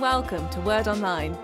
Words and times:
welcome 0.00 0.48
to 0.48 0.58
Word 0.62 0.88
Online. 0.88 1.36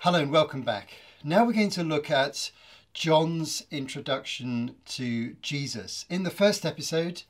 Hello 0.00 0.18
and 0.18 0.32
welcome 0.32 0.62
back. 0.62 0.94
Now 1.22 1.44
we're 1.44 1.52
going 1.52 1.70
to 1.70 1.84
look 1.84 2.10
at 2.10 2.50
John's 2.92 3.62
introduction 3.70 4.74
to 4.86 5.34
Jesus. 5.34 6.06
In 6.10 6.24
the 6.24 6.30
first 6.30 6.66
episode, 6.66 7.22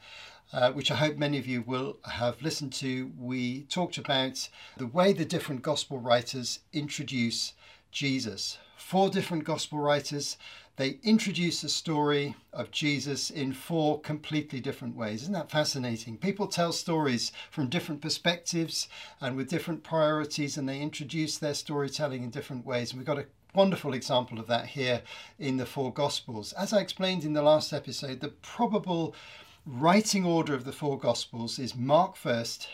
uh, 0.54 0.72
which 0.72 0.90
I 0.90 0.94
hope 0.94 1.18
many 1.18 1.36
of 1.36 1.46
you 1.46 1.60
will 1.60 1.98
have 2.06 2.40
listened 2.40 2.72
to, 2.74 3.12
we 3.18 3.64
talked 3.64 3.98
about 3.98 4.48
the 4.78 4.86
way 4.86 5.12
the 5.12 5.26
different 5.26 5.60
gospel 5.60 5.98
writers 5.98 6.60
introduce 6.72 7.52
Jesus. 7.92 8.56
Four 8.78 9.10
different 9.10 9.44
gospel 9.44 9.78
writers, 9.78 10.38
they 10.80 10.98
introduce 11.02 11.60
the 11.60 11.68
story 11.68 12.34
of 12.54 12.70
Jesus 12.70 13.28
in 13.28 13.52
four 13.52 14.00
completely 14.00 14.60
different 14.60 14.96
ways. 14.96 15.20
Isn't 15.20 15.34
that 15.34 15.50
fascinating? 15.50 16.16
People 16.16 16.46
tell 16.46 16.72
stories 16.72 17.32
from 17.50 17.68
different 17.68 18.00
perspectives 18.00 18.88
and 19.20 19.36
with 19.36 19.50
different 19.50 19.84
priorities, 19.84 20.56
and 20.56 20.66
they 20.66 20.80
introduce 20.80 21.36
their 21.36 21.52
storytelling 21.52 22.22
in 22.22 22.30
different 22.30 22.64
ways. 22.64 22.92
And 22.92 22.98
we've 22.98 23.06
got 23.06 23.18
a 23.18 23.26
wonderful 23.54 23.92
example 23.92 24.40
of 24.40 24.46
that 24.46 24.68
here 24.68 25.02
in 25.38 25.58
the 25.58 25.66
four 25.66 25.92
Gospels. 25.92 26.54
As 26.54 26.72
I 26.72 26.80
explained 26.80 27.24
in 27.24 27.34
the 27.34 27.42
last 27.42 27.74
episode, 27.74 28.20
the 28.20 28.28
probable 28.28 29.14
writing 29.66 30.24
order 30.24 30.54
of 30.54 30.64
the 30.64 30.72
four 30.72 30.98
Gospels 30.98 31.58
is 31.58 31.76
Mark 31.76 32.16
first, 32.16 32.70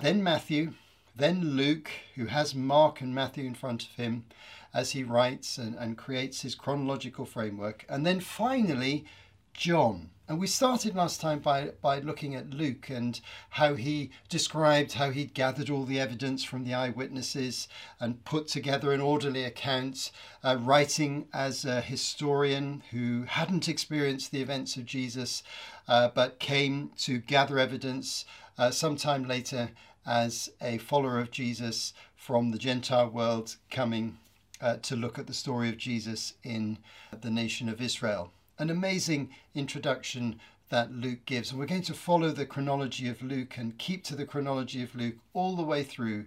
then 0.00 0.22
Matthew, 0.22 0.72
then 1.18 1.56
Luke, 1.56 1.90
who 2.14 2.26
has 2.26 2.54
Mark 2.54 3.00
and 3.00 3.14
Matthew 3.14 3.44
in 3.44 3.54
front 3.54 3.82
of 3.82 3.90
him 3.90 4.24
as 4.72 4.92
he 4.92 5.02
writes 5.02 5.58
and, 5.58 5.74
and 5.74 5.98
creates 5.98 6.42
his 6.42 6.54
chronological 6.54 7.24
framework, 7.24 7.84
and 7.88 8.06
then 8.06 8.20
finally 8.20 9.04
John. 9.52 10.10
And 10.28 10.38
we 10.38 10.46
started 10.46 10.94
last 10.94 11.20
time 11.20 11.38
by, 11.38 11.70
by 11.80 12.00
looking 12.00 12.34
at 12.34 12.50
Luke 12.50 12.90
and 12.90 13.18
how 13.50 13.74
he 13.74 14.10
described 14.28 14.92
how 14.92 15.10
he'd 15.10 15.32
gathered 15.32 15.70
all 15.70 15.84
the 15.84 15.98
evidence 15.98 16.44
from 16.44 16.64
the 16.64 16.74
eyewitnesses 16.74 17.66
and 17.98 18.24
put 18.24 18.46
together 18.46 18.92
an 18.92 19.00
orderly 19.00 19.42
account, 19.42 20.12
uh, 20.44 20.58
writing 20.60 21.26
as 21.32 21.64
a 21.64 21.80
historian 21.80 22.82
who 22.90 23.22
hadn't 23.22 23.68
experienced 23.68 24.30
the 24.30 24.42
events 24.42 24.76
of 24.76 24.84
Jesus 24.84 25.42
uh, 25.88 26.10
but 26.14 26.38
came 26.38 26.90
to 26.98 27.18
gather 27.18 27.58
evidence 27.58 28.26
uh, 28.58 28.70
sometime 28.70 29.26
later 29.26 29.70
as 30.08 30.50
a 30.60 30.78
follower 30.78 31.20
of 31.20 31.30
Jesus 31.30 31.92
from 32.16 32.50
the 32.50 32.58
Gentile 32.58 33.08
world 33.08 33.56
coming 33.70 34.18
uh, 34.60 34.76
to 34.82 34.96
look 34.96 35.18
at 35.18 35.28
the 35.28 35.34
story 35.34 35.68
of 35.68 35.76
Jesus 35.76 36.34
in 36.42 36.78
the 37.20 37.30
nation 37.30 37.68
of 37.68 37.80
Israel 37.80 38.32
an 38.58 38.70
amazing 38.70 39.30
introduction 39.54 40.40
that 40.68 40.92
Luke 40.92 41.24
gives. 41.26 41.50
And 41.50 41.60
we're 41.60 41.66
going 41.66 41.82
to 41.82 41.94
follow 41.94 42.30
the 42.30 42.44
chronology 42.46 43.08
of 43.08 43.22
Luke 43.22 43.56
and 43.56 43.78
keep 43.78 44.04
to 44.04 44.16
the 44.16 44.26
chronology 44.26 44.82
of 44.82 44.94
Luke 44.94 45.16
all 45.32 45.56
the 45.56 45.62
way 45.62 45.82
through 45.82 46.26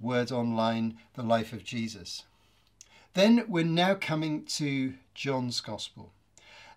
Word 0.00 0.32
Online, 0.32 0.98
the 1.14 1.22
life 1.22 1.52
of 1.52 1.64
Jesus. 1.64 2.24
Then 3.14 3.44
we're 3.48 3.64
now 3.64 3.94
coming 3.94 4.44
to 4.44 4.94
John's 5.14 5.60
Gospel. 5.60 6.10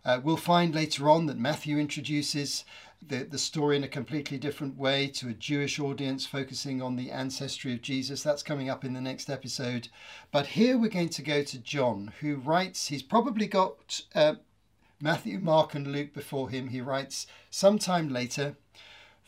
Uh, 0.05 0.19
we'll 0.23 0.37
find 0.37 0.73
later 0.73 1.09
on 1.09 1.25
that 1.25 1.37
Matthew 1.37 1.77
introduces 1.77 2.63
the, 3.05 3.23
the 3.23 3.37
story 3.37 3.75
in 3.77 3.83
a 3.83 3.87
completely 3.87 4.37
different 4.37 4.77
way 4.77 5.07
to 5.07 5.29
a 5.29 5.33
Jewish 5.33 5.79
audience, 5.79 6.25
focusing 6.25 6.81
on 6.81 6.95
the 6.95 7.11
ancestry 7.11 7.73
of 7.73 7.81
Jesus. 7.81 8.23
That's 8.23 8.43
coming 8.43 8.69
up 8.69 8.83
in 8.83 8.93
the 8.93 9.01
next 9.01 9.29
episode. 9.29 9.89
But 10.31 10.47
here 10.47 10.77
we're 10.77 10.89
going 10.89 11.09
to 11.09 11.21
go 11.21 11.43
to 11.43 11.59
John, 11.59 12.13
who 12.19 12.35
writes, 12.35 12.87
he's 12.87 13.03
probably 13.03 13.47
got 13.47 14.01
uh, 14.15 14.35
Matthew, 15.01 15.39
Mark, 15.39 15.75
and 15.75 15.87
Luke 15.87 16.13
before 16.13 16.49
him, 16.49 16.69
he 16.69 16.81
writes 16.81 17.25
sometime 17.49 18.09
later, 18.09 18.57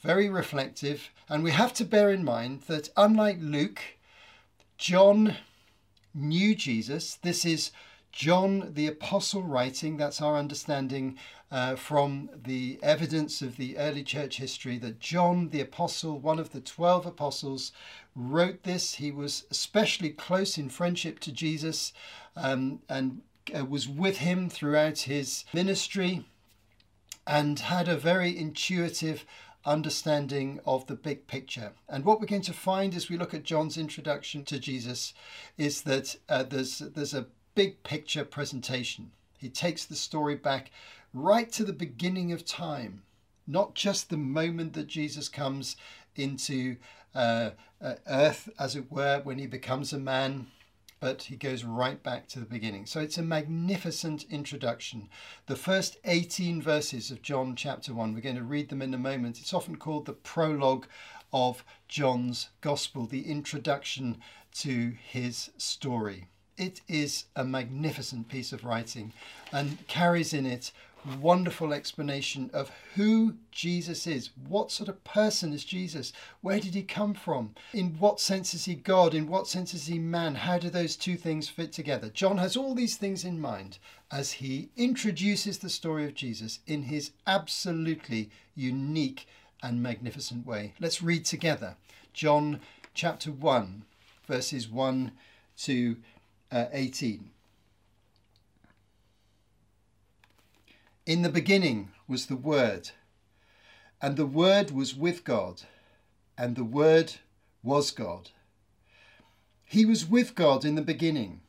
very 0.02 0.30
reflective. 0.30 1.10
And 1.30 1.44
we 1.44 1.52
have 1.52 1.74
to 1.76 1.86
bear 1.86 2.12
in 2.12 2.26
mind 2.26 2.64
that 2.64 2.90
unlike 2.98 3.38
Luke, 3.40 3.82
John 4.78 5.38
knew 6.14 6.56
Jesus. 6.56 7.16
This 7.16 7.46
is 7.46 7.72
John 8.12 8.74
the 8.74 8.88
Apostle 8.88 9.44
writing. 9.44 9.98
That's 9.98 10.22
our 10.22 10.38
understanding 10.38 11.18
uh, 11.52 11.76
from 11.76 12.30
the 12.46 12.80
evidence 12.82 13.42
of 13.42 13.58
the 13.58 13.78
early 13.78 14.04
church 14.04 14.38
history 14.38 14.78
that 14.80 15.00
John 15.00 15.50
the 15.50 15.62
Apostle, 15.62 16.20
one 16.20 16.40
of 16.40 16.52
the 16.52 16.62
12 16.62 17.06
apostles, 17.06 17.72
wrote 18.16 18.64
this. 18.64 18.96
He 18.96 19.12
was 19.12 19.46
especially 19.52 20.10
close 20.10 20.58
in 20.58 20.70
friendship 20.70 21.20
to 21.20 21.32
Jesus 21.32 21.94
um, 22.36 22.82
and 22.88 23.22
uh, 23.58 23.66
was 23.66 23.88
with 23.88 24.18
him 24.18 24.50
throughout 24.50 25.00
his 25.00 25.46
ministry 25.54 26.26
and 27.28 27.60
had 27.60 27.88
a 27.88 27.98
very 27.98 28.38
intuitive 28.38 29.26
understanding 29.66 30.60
of 30.66 30.88
the 30.88 30.96
big 30.96 31.28
picture. 31.28 31.72
And 31.88 32.04
what 32.04 32.20
we're 32.20 32.26
going 32.26 32.42
to 32.44 32.54
find 32.54 32.96
as 32.96 33.10
we 33.10 33.18
look 33.18 33.34
at 33.34 33.44
John's 33.44 33.78
introduction 33.78 34.44
to 34.46 34.60
Jesus 34.60 35.14
is 35.58 35.84
that 35.84 36.16
uh, 36.28 36.44
there's, 36.44 36.80
there's 36.80 37.14
a 37.14 37.28
big 37.56 37.84
picture 37.84 38.24
presentation. 38.24 39.12
He 39.38 39.50
takes 39.50 39.86
the 39.86 39.96
story 39.96 40.36
back 40.36 40.72
right 41.14 41.52
to 41.54 41.64
the 41.64 41.74
beginning 41.74 42.32
of 42.32 42.46
time, 42.46 43.04
not 43.48 43.76
just 43.76 44.10
the 44.10 44.18
moment 44.18 44.74
that 44.74 44.88
Jesus 44.88 45.28
comes 45.28 45.76
into 46.16 46.78
uh, 47.14 47.52
uh, 47.82 47.96
earth, 48.08 48.50
as 48.60 48.76
it 48.76 48.92
were, 48.92 49.22
when 49.24 49.38
he 49.38 49.48
becomes 49.48 49.94
a 49.94 50.00
man 50.00 50.48
but 51.02 51.24
he 51.24 51.36
goes 51.36 51.64
right 51.64 52.02
back 52.04 52.28
to 52.28 52.40
the 52.40 52.46
beginning. 52.46 52.86
So 52.86 53.00
it's 53.00 53.18
a 53.18 53.24
magnificent 53.24 54.24
introduction. 54.30 55.10
The 55.48 55.56
first 55.56 55.98
18 56.06 56.62
verses 56.62 57.10
of 57.10 57.24
John 57.24 57.56
chapter 57.56 57.92
1, 57.92 58.14
we're 58.14 58.22
going 58.22 58.36
to 58.36 58.44
read 58.44 58.70
them 58.70 58.84
in 58.84 58.94
a 58.94 59.00
moment. 59.00 59.40
It's 59.40 59.54
often 59.54 59.78
called 59.78 60.06
the 60.06 60.14
prologue 60.14 60.86
of 61.34 61.66
John's 61.88 62.50
Gospel, 62.62 63.08
the 63.08 63.28
introduction 63.28 64.20
to 64.60 64.94
his 65.04 65.50
story. 65.58 66.28
It 66.58 66.82
is 66.88 67.26
a 67.36 67.44
magnificent 67.44 68.28
piece 68.28 68.52
of 68.54 68.64
writing 68.64 69.14
and 69.52 69.88
carries 69.88 70.34
in 70.34 70.46
it 70.46 70.72
wonderful 71.20 71.74
explanation 71.74 72.50
of 72.54 72.72
who 72.96 73.36
Jesus 73.52 74.06
is. 74.06 74.30
What 74.48 74.72
sort 74.72 74.90
of 74.90 75.04
person 75.04 75.54
is 75.54 75.64
Jesus? 75.64 76.14
Where 76.42 76.60
did 76.60 76.76
he 76.76 76.84
come 76.84 77.14
from? 77.14 77.56
In 77.74 77.96
what 78.00 78.20
sense 78.20 78.54
is 78.54 78.66
he 78.66 78.76
God? 78.76 79.14
In 79.14 79.28
what 79.28 79.48
sense 79.48 79.74
is 79.74 79.88
he 79.88 80.00
man? 80.00 80.36
How 80.36 80.58
do 80.58 80.70
those 80.70 80.96
two 80.96 81.18
things 81.18 81.50
fit 81.50 81.72
together? 81.72 82.10
John 82.10 82.38
has 82.38 82.56
all 82.56 82.76
these 82.76 82.98
things 82.98 83.26
in 83.26 83.40
mind 83.40 83.78
as 84.12 84.34
he 84.34 84.70
introduces 84.78 85.60
the 85.60 85.70
story 85.70 86.06
of 86.06 86.14
Jesus 86.14 86.60
in 86.68 86.84
his 86.84 87.12
absolutely 87.26 88.30
unique 88.56 89.28
and 89.64 89.82
magnificent 89.82 90.46
way. 90.46 90.74
Let's 90.80 91.02
read 91.02 91.26
together 91.26 91.76
John 92.14 92.60
chapter 92.94 93.32
1, 93.32 93.84
verses 94.28 94.68
1 94.68 95.12
to 95.58 95.98
uh, 96.52 96.66
18. 96.72 97.30
In 101.06 101.22
the 101.22 101.30
beginning 101.30 101.92
was 102.08 102.28
the 102.28 102.36
Word, 102.36 102.92
and 104.02 104.18
the 104.18 104.26
Word 104.26 104.72
was 104.72 104.96
with 104.96 105.24
God, 105.24 105.64
and 106.38 106.56
the 106.56 106.64
Word 106.64 107.14
was 107.64 107.92
God. 107.92 108.30
He 109.64 109.86
was 109.86 110.06
with 110.06 110.36
God 110.36 110.66
in 110.66 110.76
the 110.76 110.82
beginning. 110.82 111.42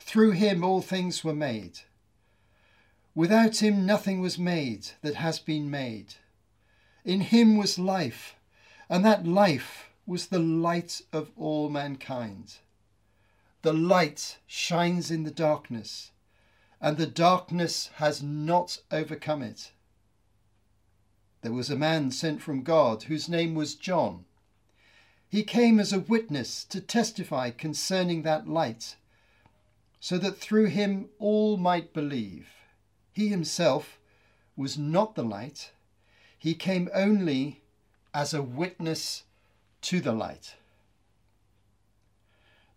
Through 0.00 0.32
him 0.32 0.64
all 0.64 0.82
things 0.82 1.22
were 1.22 1.34
made. 1.34 1.80
Without 3.14 3.62
him 3.62 3.86
nothing 3.86 4.20
was 4.20 4.38
made 4.38 4.88
that 5.02 5.14
has 5.14 5.38
been 5.38 5.70
made. 5.70 6.14
In 7.04 7.20
him 7.20 7.56
was 7.56 7.78
life, 7.78 8.34
and 8.88 9.04
that 9.04 9.26
life 9.26 9.90
was 10.06 10.26
the 10.26 10.38
light 10.38 11.02
of 11.12 11.30
all 11.36 11.68
mankind. 11.68 12.56
The 13.62 13.72
light 13.72 14.38
shines 14.46 15.10
in 15.10 15.22
the 15.22 15.30
darkness 15.30 16.10
and 16.80 16.96
the 16.96 17.06
darkness 17.06 17.90
has 17.94 18.20
not 18.20 18.82
overcome 18.90 19.40
it. 19.40 19.70
There 21.42 21.52
was 21.52 21.70
a 21.70 21.76
man 21.76 22.10
sent 22.10 22.42
from 22.42 22.64
God 22.64 23.04
whose 23.04 23.28
name 23.28 23.54
was 23.54 23.76
John. 23.76 24.24
He 25.28 25.44
came 25.44 25.78
as 25.78 25.92
a 25.92 26.00
witness 26.00 26.64
to 26.66 26.80
testify 26.80 27.50
concerning 27.50 28.22
that 28.22 28.48
light, 28.48 28.96
so 30.00 30.18
that 30.18 30.38
through 30.38 30.66
him 30.66 31.08
all 31.20 31.56
might 31.56 31.94
believe. 31.94 32.48
He 33.12 33.28
himself 33.28 34.00
was 34.56 34.76
not 34.76 35.14
the 35.14 35.24
light, 35.24 35.70
he 36.36 36.54
came 36.54 36.90
only 36.92 37.62
as 38.12 38.34
a 38.34 38.42
witness 38.42 39.22
to 39.82 40.00
the 40.00 40.12
light. 40.12 40.56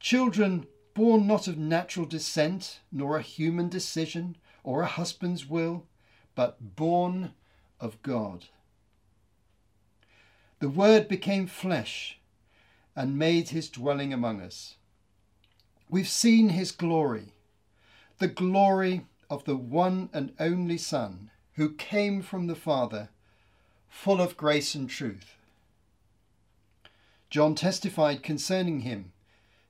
Children 0.00 0.66
born 0.94 1.26
not 1.26 1.46
of 1.46 1.58
natural 1.58 2.06
descent, 2.06 2.80
nor 2.90 3.16
a 3.16 3.22
human 3.22 3.68
decision, 3.68 4.36
or 4.64 4.82
a 4.82 4.86
husband's 4.86 5.46
will, 5.46 5.86
but 6.34 6.76
born 6.76 7.32
of 7.80 8.02
God. 8.02 8.46
The 10.58 10.68
Word 10.70 11.06
became 11.06 11.46
flesh 11.46 12.18
and 12.94 13.18
made 13.18 13.50
his 13.50 13.68
dwelling 13.68 14.12
among 14.12 14.40
us. 14.40 14.76
We've 15.88 16.08
seen 16.08 16.48
his 16.48 16.72
glory, 16.72 17.34
the 18.18 18.28
glory 18.28 19.06
of 19.28 19.44
the 19.44 19.56
one 19.56 20.08
and 20.12 20.32
only 20.40 20.78
Son 20.78 21.30
who 21.54 21.74
came 21.74 22.22
from 22.22 22.46
the 22.46 22.54
Father, 22.54 23.10
full 23.88 24.20
of 24.20 24.36
grace 24.36 24.74
and 24.74 24.88
truth. 24.88 25.36
John 27.28 27.54
testified 27.54 28.22
concerning 28.22 28.80
him. 28.80 29.12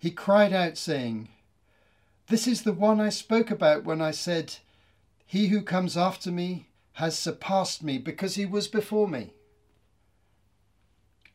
He 0.06 0.12
cried 0.12 0.52
out, 0.52 0.78
saying, 0.78 1.30
This 2.28 2.46
is 2.46 2.62
the 2.62 2.72
one 2.72 3.00
I 3.00 3.08
spoke 3.08 3.50
about 3.50 3.82
when 3.82 4.00
I 4.00 4.12
said, 4.12 4.54
He 5.26 5.48
who 5.48 5.62
comes 5.62 5.96
after 5.96 6.30
me 6.30 6.68
has 6.92 7.18
surpassed 7.18 7.82
me 7.82 7.98
because 7.98 8.36
he 8.36 8.46
was 8.46 8.68
before 8.68 9.08
me. 9.08 9.32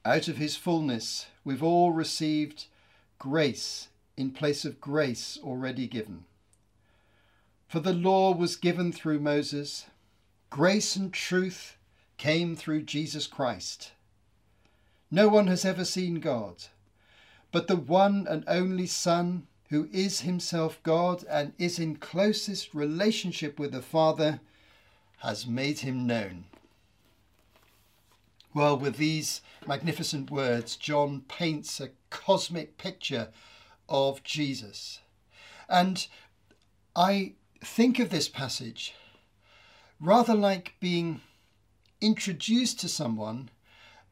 Out 0.06 0.29
of 0.29 0.38
his 0.38 0.56
fullness, 0.56 1.25
we've 1.44 1.62
all 1.62 1.91
received 1.91 2.68
grace 3.19 3.89
in 4.15 4.31
place 4.31 4.63
of 4.63 4.79
grace 4.79 5.38
already 5.44 5.85
given. 5.85 6.23
For 7.68 7.81
the 7.81 7.91
law 7.91 8.31
was 8.33 8.56
given 8.56 8.94
through 8.94 9.19
Moses, 9.19 9.88
grace 10.50 10.95
and 10.95 11.12
truth 11.12 11.75
came 12.15 12.56
through 12.56 12.83
Jesus 12.83 13.27
Christ. 13.27 13.91
No 15.12 15.27
one 15.27 15.47
has 15.47 15.65
ever 15.65 15.83
seen 15.83 16.21
God, 16.21 16.68
but 17.51 17.68
the 17.68 17.75
one 17.75 18.27
and 18.30 18.44
only 18.48 18.88
Son, 18.88 19.48
who 19.69 19.88
is 19.92 20.21
himself 20.21 20.81
God 20.83 21.24
and 21.30 21.53
is 21.57 21.80
in 21.80 21.95
closest 21.98 22.74
relationship 22.74 23.59
with 23.59 23.71
the 23.71 23.81
Father, 23.81 24.39
has 25.19 25.45
made 25.45 25.80
him 25.80 26.07
known. 26.07 26.45
Well, 28.53 28.77
with 28.77 28.98
these 28.98 29.42
magnificent 29.65 30.30
words, 30.30 30.75
John 30.75 31.21
paints 31.27 31.80
a 31.80 31.92
cosmic 32.09 32.77
picture 32.77 33.30
of 33.88 34.24
Jesus. 34.24 35.00
And 35.69 36.06
I 36.95 37.33
think 37.63 38.00
of 38.00 38.09
this 38.09 38.27
passage 38.27 38.94
rather 40.01 40.33
like 40.33 40.74
being 40.80 41.21
introduced 42.01 42.80
to 42.80 42.89
someone 42.89 43.50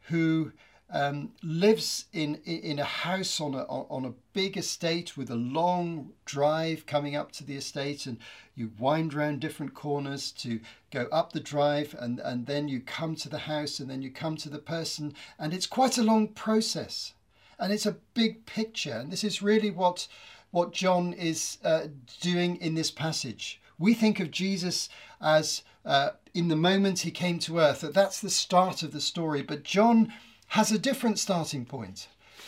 who 0.04 0.52
um, 0.92 1.32
lives 1.44 2.06
in 2.14 2.36
in 2.46 2.80
a 2.80 2.84
house 2.84 3.40
on 3.40 3.54
a 3.54 3.64
on 3.64 4.06
a 4.06 4.14
big 4.34 4.58
estate 4.58 5.16
with 5.16 5.30
a 5.30 5.36
long 5.36 6.12
drive 6.26 6.86
coming 6.86 7.16
up 7.16 7.32
to 7.34 7.44
the 7.44 7.56
estate, 7.56 8.06
and 8.06 8.18
you 8.56 8.72
wind 8.80 9.14
around 9.14 9.40
different 9.40 9.74
corners 9.74 10.32
to 10.32 10.60
go 10.92 11.08
up 11.12 11.32
the 11.32 11.40
drive, 11.40 11.96
and 12.00 12.20
and 12.20 12.46
then 12.48 12.68
you 12.68 12.80
come 12.80 13.16
to 13.16 13.30
the 13.30 13.40
house, 13.40 13.80
and 13.80 13.90
then 13.90 14.02
you 14.02 14.10
come 14.10 14.36
to 14.38 14.50
the 14.50 14.60
person, 14.60 15.14
and 15.38 15.54
it's 15.54 15.68
quite 15.68 15.98
a 15.98 16.04
long 16.04 16.28
process, 16.28 17.14
and 17.60 17.72
it's 17.72 17.86
a 17.86 17.98
big 18.14 18.46
picture, 18.46 18.94
and 18.94 19.12
this 19.12 19.24
is 19.24 19.42
really 19.42 19.70
what 19.70 20.08
what 20.52 20.74
John 20.74 21.14
is 21.14 21.60
uh, 21.64 21.88
doing 22.22 22.56
in 22.58 22.74
this 22.74 22.90
passage. 22.90 23.62
We 23.78 23.94
think 23.94 24.20
of 24.20 24.32
Jesus 24.32 24.90
as 25.22 25.62
uh, 25.86 26.12
in 26.34 26.48
the 26.48 26.56
moment 26.56 27.00
he 27.00 27.12
came 27.12 27.40
to 27.40 27.60
earth, 27.60 27.82
that 27.82 27.94
that's 27.94 28.20
the 28.20 28.30
start 28.30 28.84
of 28.84 28.92
the 28.92 29.02
story, 29.02 29.42
but 29.42 29.64
John 29.64 30.12
has 30.50 30.72
a 30.72 30.80
different 30.80 31.20
starting 31.20 31.66
point. 31.66 32.08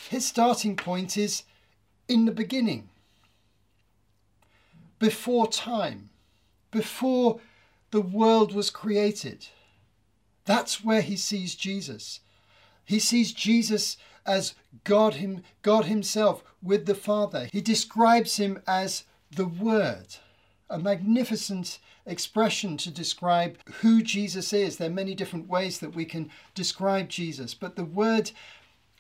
His 0.10 0.28
starting 0.28 0.76
point 0.76 1.18
is 1.18 1.44
in 2.08 2.26
the 2.26 2.32
beginning, 2.32 2.90
before 5.00 5.48
time, 5.48 6.10
before 6.70 7.40
the 7.92 8.02
world 8.02 8.54
was 8.54 8.70
created. 8.70 9.48
That's 10.46 10.84
where 10.84 11.02
he 11.02 11.16
sees 11.16 11.56
Jesus. 11.56 12.20
He 12.86 13.00
sees 13.00 13.32
Jesus 13.32 13.98
as 14.26 14.54
God, 14.84 15.16
him, 15.16 15.44
God 15.62 15.86
Himself 15.86 16.44
with 16.62 16.86
the 16.86 16.96
Father. 16.96 17.48
He 17.52 17.62
describes 17.62 18.38
Him 18.38 18.62
as 18.68 19.04
the 19.36 19.48
Word, 19.48 20.18
a 20.70 20.78
magnificent 20.78 21.80
expression 22.06 22.78
to 22.78 22.92
describe 22.92 23.58
who 23.82 24.02
Jesus 24.02 24.54
is. 24.54 24.78
There 24.78 24.90
are 24.90 24.94
many 24.94 25.16
different 25.16 25.48
ways 25.48 25.80
that 25.80 25.96
we 25.96 26.06
can 26.06 26.30
describe 26.56 27.10
Jesus, 27.10 27.54
but 27.54 27.76
the 27.76 27.86
word 27.86 28.32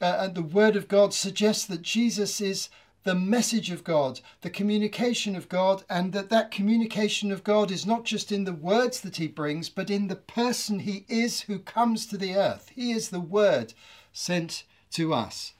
uh, 0.02 0.28
the 0.28 0.42
word 0.42 0.76
of 0.76 0.88
God 0.88 1.14
suggests 1.14 1.66
that 1.68 1.84
Jesus 1.84 2.42
is 2.42 2.70
the 3.04 3.16
message 3.16 3.72
of 3.72 3.84
God, 3.84 4.20
the 4.42 4.50
communication 4.50 5.36
of 5.36 5.50
God, 5.50 5.84
and 5.90 6.14
that 6.14 6.30
that 6.30 6.52
communication 6.52 7.32
of 7.32 7.44
God 7.44 7.72
is 7.72 7.86
not 7.86 8.04
just 8.04 8.32
in 8.32 8.44
the 8.44 8.54
words 8.54 9.02
that 9.02 9.18
he 9.18 9.28
brings, 9.28 9.70
but 9.70 9.90
in 9.90 10.08
the 10.08 10.16
person 10.16 10.80
he 10.80 11.06
is 11.08 11.42
who 11.42 11.60
comes 11.60 12.06
to 12.08 12.18
the 12.18 12.36
earth. 12.36 12.72
He 12.76 12.92
is 12.92 13.10
the 13.10 13.20
word 13.20 13.74
sent 14.14 14.64
to 14.92 15.14
us. 15.14 15.54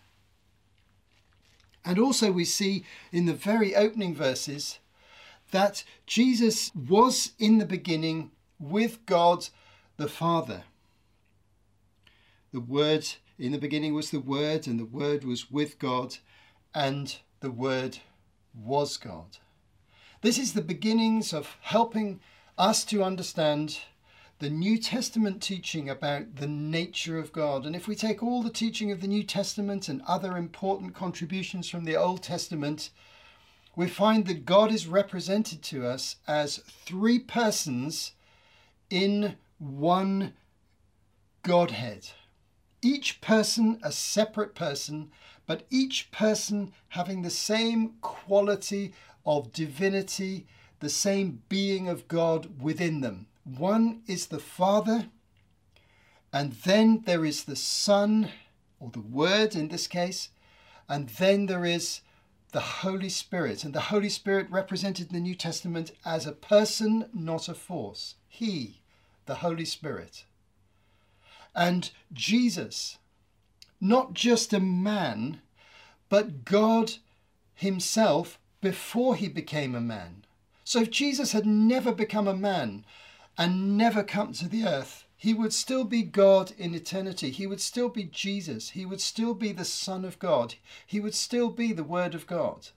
And 1.84 1.98
also, 1.98 2.32
we 2.32 2.46
see 2.46 2.86
in 3.12 3.26
the 3.26 3.34
very 3.34 3.76
opening 3.76 4.14
verses 4.14 4.78
that 5.52 5.84
Jesus 6.06 6.72
was 6.76 7.34
in 7.40 7.58
the 7.58 7.66
beginning 7.66 8.32
with 8.60 9.06
God 9.06 9.48
the 9.98 10.08
Father. 10.08 10.64
The 12.52 12.60
Word, 12.60 13.08
in 13.38 13.52
the 13.52 13.58
beginning 13.58 13.94
was 13.94 14.12
the 14.12 14.20
Word, 14.20 14.68
and 14.68 14.80
the 14.80 14.86
Word 14.86 15.24
was 15.24 15.52
with 15.52 15.80
God, 15.80 16.18
and 16.74 17.16
the 17.40 17.52
Word 17.52 18.00
was 18.54 18.98
God. 18.98 19.38
This 20.22 20.38
is 20.38 20.54
the 20.54 20.62
beginnings 20.62 21.34
of 21.34 21.58
helping 21.62 22.20
us 22.58 22.84
to 22.86 23.04
understand 23.04 23.80
the 24.40 24.50
New 24.50 24.78
Testament 24.78 25.42
teaching 25.42 25.90
about 25.90 26.36
the 26.38 26.48
nature 26.48 27.18
of 27.18 27.32
God. 27.32 27.66
And 27.66 27.76
if 27.76 27.88
we 27.88 27.96
take 27.96 28.24
all 28.24 28.42
the 28.42 28.50
teaching 28.50 28.92
of 28.92 29.00
the 29.00 29.08
New 29.08 29.24
Testament 29.24 29.88
and 29.88 30.02
other 30.08 30.36
important 30.36 30.96
contributions 30.96 31.70
from 31.70 31.86
the 31.86 31.96
Old 31.96 32.24
Testament, 32.24 32.90
we 33.76 33.88
find 33.88 34.26
that 34.26 34.46
God 34.46 34.72
is 34.72 34.88
represented 34.88 35.62
to 35.64 35.86
us 35.86 36.18
as 36.28 36.58
three 36.86 37.20
persons 37.20 38.14
in 38.90 39.36
one 39.60 40.34
Godhead. 41.44 42.10
Each 42.82 43.22
person 43.22 43.80
a 43.84 43.92
separate 43.92 44.56
person, 44.56 45.12
but 45.46 45.66
each 45.70 46.12
person 46.12 46.74
having 46.90 47.22
the 47.22 47.30
same 47.30 47.94
quality 48.02 48.94
of 49.26 49.54
divinity, 49.54 50.48
the 50.80 50.90
same 50.90 51.44
being 51.48 51.88
of 51.88 52.08
God 52.08 52.62
within 52.62 53.02
them. 53.02 53.28
One 53.44 54.02
is 54.08 54.28
the 54.28 54.40
Father, 54.40 55.08
and 56.34 56.54
then 56.54 57.04
there 57.06 57.26
is 57.26 57.44
the 57.44 57.56
Son, 57.56 58.30
or 58.80 58.90
the 58.90 59.00
Word 59.00 59.56
in 59.56 59.70
this 59.70 59.88
case, 59.88 60.30
and 60.90 61.10
then 61.10 61.46
there 61.46 61.66
is 61.66 62.02
the 62.52 62.60
Holy 62.60 63.10
Spirit. 63.10 63.64
And 63.64 63.74
the 63.74 63.82
Holy 63.82 64.10
Spirit 64.10 64.50
represented 64.50 65.08
in 65.08 65.14
the 65.14 65.20
New 65.20 65.36
Testament 65.36 65.92
as 66.06 66.26
a 66.26 66.32
person, 66.32 67.10
not 67.14 67.50
a 67.50 67.54
force. 67.54 68.16
He, 68.28 68.82
the 69.26 69.36
Holy 69.36 69.66
Spirit. 69.66 70.26
And 71.56 71.92
Jesus, 72.14 72.98
not 73.80 74.14
just 74.14 74.54
a 74.54 74.60
man, 74.60 75.42
but 76.10 76.46
God 76.46 76.94
Himself 77.54 78.40
before 78.62 79.16
He 79.16 79.28
became 79.28 79.76
a 79.76 79.82
man. 79.82 80.26
So 80.64 80.82
if 80.82 80.92
Jesus 80.92 81.32
had 81.32 81.46
never 81.46 81.92
become 81.92 82.28
a 82.28 82.34
man 82.34 82.86
and 83.38 83.78
never 83.78 84.04
come 84.04 84.34
to 84.34 84.48
the 84.48 84.66
earth, 84.66 85.06
he 85.22 85.36
would 85.36 85.54
still 85.54 85.84
be 85.84 86.02
God 86.02 86.52
in 86.58 86.74
eternity. 86.74 87.30
He 87.30 87.46
would 87.46 87.62
still 87.62 87.90
be 87.90 88.06
Jesus. 88.06 88.72
He 88.72 88.88
would 88.88 89.00
still 89.00 89.36
be 89.36 89.52
the 89.52 89.64
Son 89.64 90.04
of 90.04 90.18
God. 90.18 90.56
He 90.84 91.00
would 91.00 91.14
still 91.14 91.52
be 91.52 91.74
the 91.74 91.84
Word 91.84 92.16
of 92.16 92.26
God. 92.26 92.70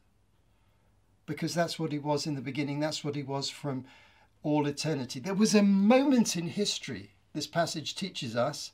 Because 1.24 1.54
that's 1.54 1.78
what 1.78 1.90
he 1.90 1.98
was 1.98 2.26
in 2.26 2.34
the 2.34 2.42
beginning. 2.42 2.80
That's 2.80 3.02
what 3.02 3.16
he 3.16 3.22
was 3.22 3.48
from 3.48 3.86
all 4.42 4.66
eternity. 4.66 5.20
There 5.20 5.32
was 5.32 5.54
a 5.54 5.62
moment 5.62 6.36
in 6.36 6.48
history, 6.48 7.12
this 7.32 7.46
passage 7.46 7.94
teaches 7.94 8.36
us, 8.36 8.72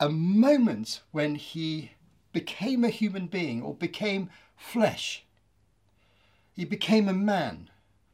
a 0.00 0.08
moment 0.08 1.02
when 1.10 1.34
he 1.34 1.90
became 2.32 2.82
a 2.82 2.88
human 2.88 3.26
being 3.26 3.60
or 3.60 3.74
became 3.74 4.30
flesh. 4.56 5.26
He 6.54 6.64
became 6.64 7.10
a 7.10 7.12
man 7.12 7.68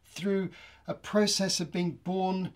through 0.06 0.50
a 0.88 0.94
process 0.94 1.60
of 1.60 1.70
being 1.70 2.00
born 2.02 2.52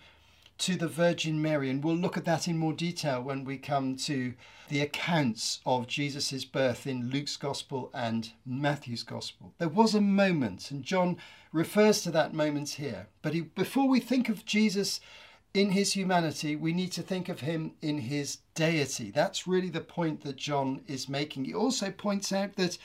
to 0.59 0.77
the 0.77 0.89
Virgin 0.89 1.41
Mary. 1.41 1.71
And 1.71 1.85
we'll 1.85 1.97
look 1.97 2.17
at 2.17 2.25
that 2.25 2.49
in 2.49 2.59
more 2.59 2.73
detail 2.73 3.23
when 3.23 3.45
we 3.45 3.59
come 3.59 3.97
to 3.97 4.35
the 4.69 4.81
accounts 4.81 5.61
of 5.65 5.87
Jesus' 5.87 6.45
birth 6.45 6.87
in 6.87 7.11
Luke's 7.11 7.37
Gospel 7.37 7.91
and 7.95 8.33
Matthew's 8.45 9.03
Gospel. 9.03 9.53
There 9.59 9.69
was 9.69 9.95
a 9.95 10.01
moment, 10.01 10.71
and 10.71 10.83
John 10.83 11.19
refers 11.53 12.03
to 12.03 12.11
that 12.13 12.35
moment 12.35 12.71
here. 12.71 13.09
But 13.23 13.35
he, 13.35 13.43
before 13.43 13.89
we 13.89 14.01
think 14.01 14.29
of 14.29 14.45
Jesus 14.45 15.01
in 15.55 15.71
his 15.71 15.93
humanity, 15.93 16.57
we 16.57 16.73
need 16.73 16.93
to 16.93 17.03
think 17.03 17.29
of 17.29 17.41
him 17.41 17.73
in 17.81 17.99
his 17.99 18.39
deity. 18.55 19.11
That's 19.11 19.47
really 19.47 19.71
the 19.71 19.81
point 19.81 20.23
that 20.23 20.37
John 20.37 20.83
is 20.87 21.09
making. 21.09 21.45
He 21.45 21.55
also 21.55 21.91
points 21.91 22.33
out 22.33 22.57
that 22.57 22.77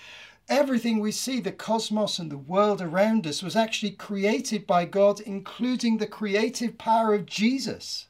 everything 0.52 1.00
we 1.00 1.12
see, 1.12 1.40
the 1.40 1.52
cosmos 1.52 2.20
and 2.20 2.30
the 2.30 2.38
world 2.38 2.82
around 2.82 3.26
us, 3.26 3.42
was 3.42 3.56
actually 3.56 3.92
created 3.92 4.68
by 4.68 4.86
God, 4.86 5.20
including 5.22 5.98
the 5.98 6.06
creative 6.06 6.78
power 6.78 7.16
of 7.16 7.26
Jesus. 7.26 8.08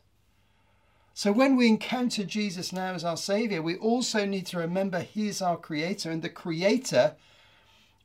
So 1.14 1.32
when 1.32 1.56
we 1.56 1.68
encounter 1.68 2.24
Jesus 2.24 2.74
now 2.74 2.94
as 2.94 3.04
our 3.04 3.16
Saviour, 3.16 3.62
we 3.62 3.76
also 3.76 4.26
need 4.26 4.48
to 4.48 4.58
remember 4.58 5.02
He 5.02 5.28
is 5.28 5.42
our 5.42 5.56
Creator 5.56 6.10
and 6.10 6.22
the 6.22 6.30
Creator 6.30 7.16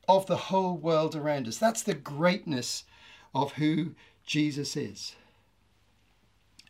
of 0.07 0.27
the 0.27 0.37
whole 0.37 0.77
world 0.77 1.15
around 1.15 1.47
us. 1.47 1.57
That's 1.57 1.83
the 1.83 1.95
greatness 1.95 2.83
of 3.33 3.53
who 3.53 3.95
Jesus 4.25 4.77
is. 4.77 5.15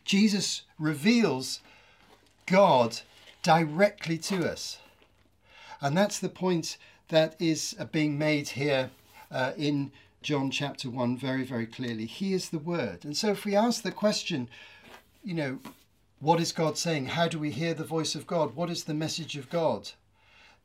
Jesus 0.06 0.62
reveals 0.80 1.60
God 2.46 3.02
directly 3.44 4.18
to 4.20 4.50
us. 4.50 4.80
And 5.82 5.98
that's 5.98 6.20
the 6.20 6.30
point 6.30 6.78
that 7.10 7.36
is 7.40 7.76
uh, 7.80 7.86
being 7.86 8.18
made 8.18 8.50
here 8.50 8.90
uh, 9.32 9.54
in 9.58 9.92
John 10.22 10.52
chapter 10.52 10.90
1 10.90 11.18
very, 11.18 11.44
very 11.44 11.68
clearly. 11.68 12.06
He 12.06 12.34
is 12.34 12.50
the 12.50 12.60
Word. 12.60 13.06
And 13.06 13.16
so 13.16 13.30
if 13.30 13.46
we 13.46 13.56
ask 13.56 13.82
the 13.82 13.92
question, 13.92 14.50
you 15.24 15.34
know, 15.34 15.60
what 16.20 16.42
is 16.42 16.52
God 16.52 16.78
saying? 16.78 17.08
How 17.08 17.28
do 17.28 17.40
we 17.40 17.52
hear 17.52 17.74
the 17.74 17.84
voice 17.84 18.16
of 18.16 18.28
God? 18.28 18.56
What 18.56 18.70
is 18.70 18.84
the 18.84 18.94
message 18.94 19.38
of 19.38 19.50
God? 19.50 19.92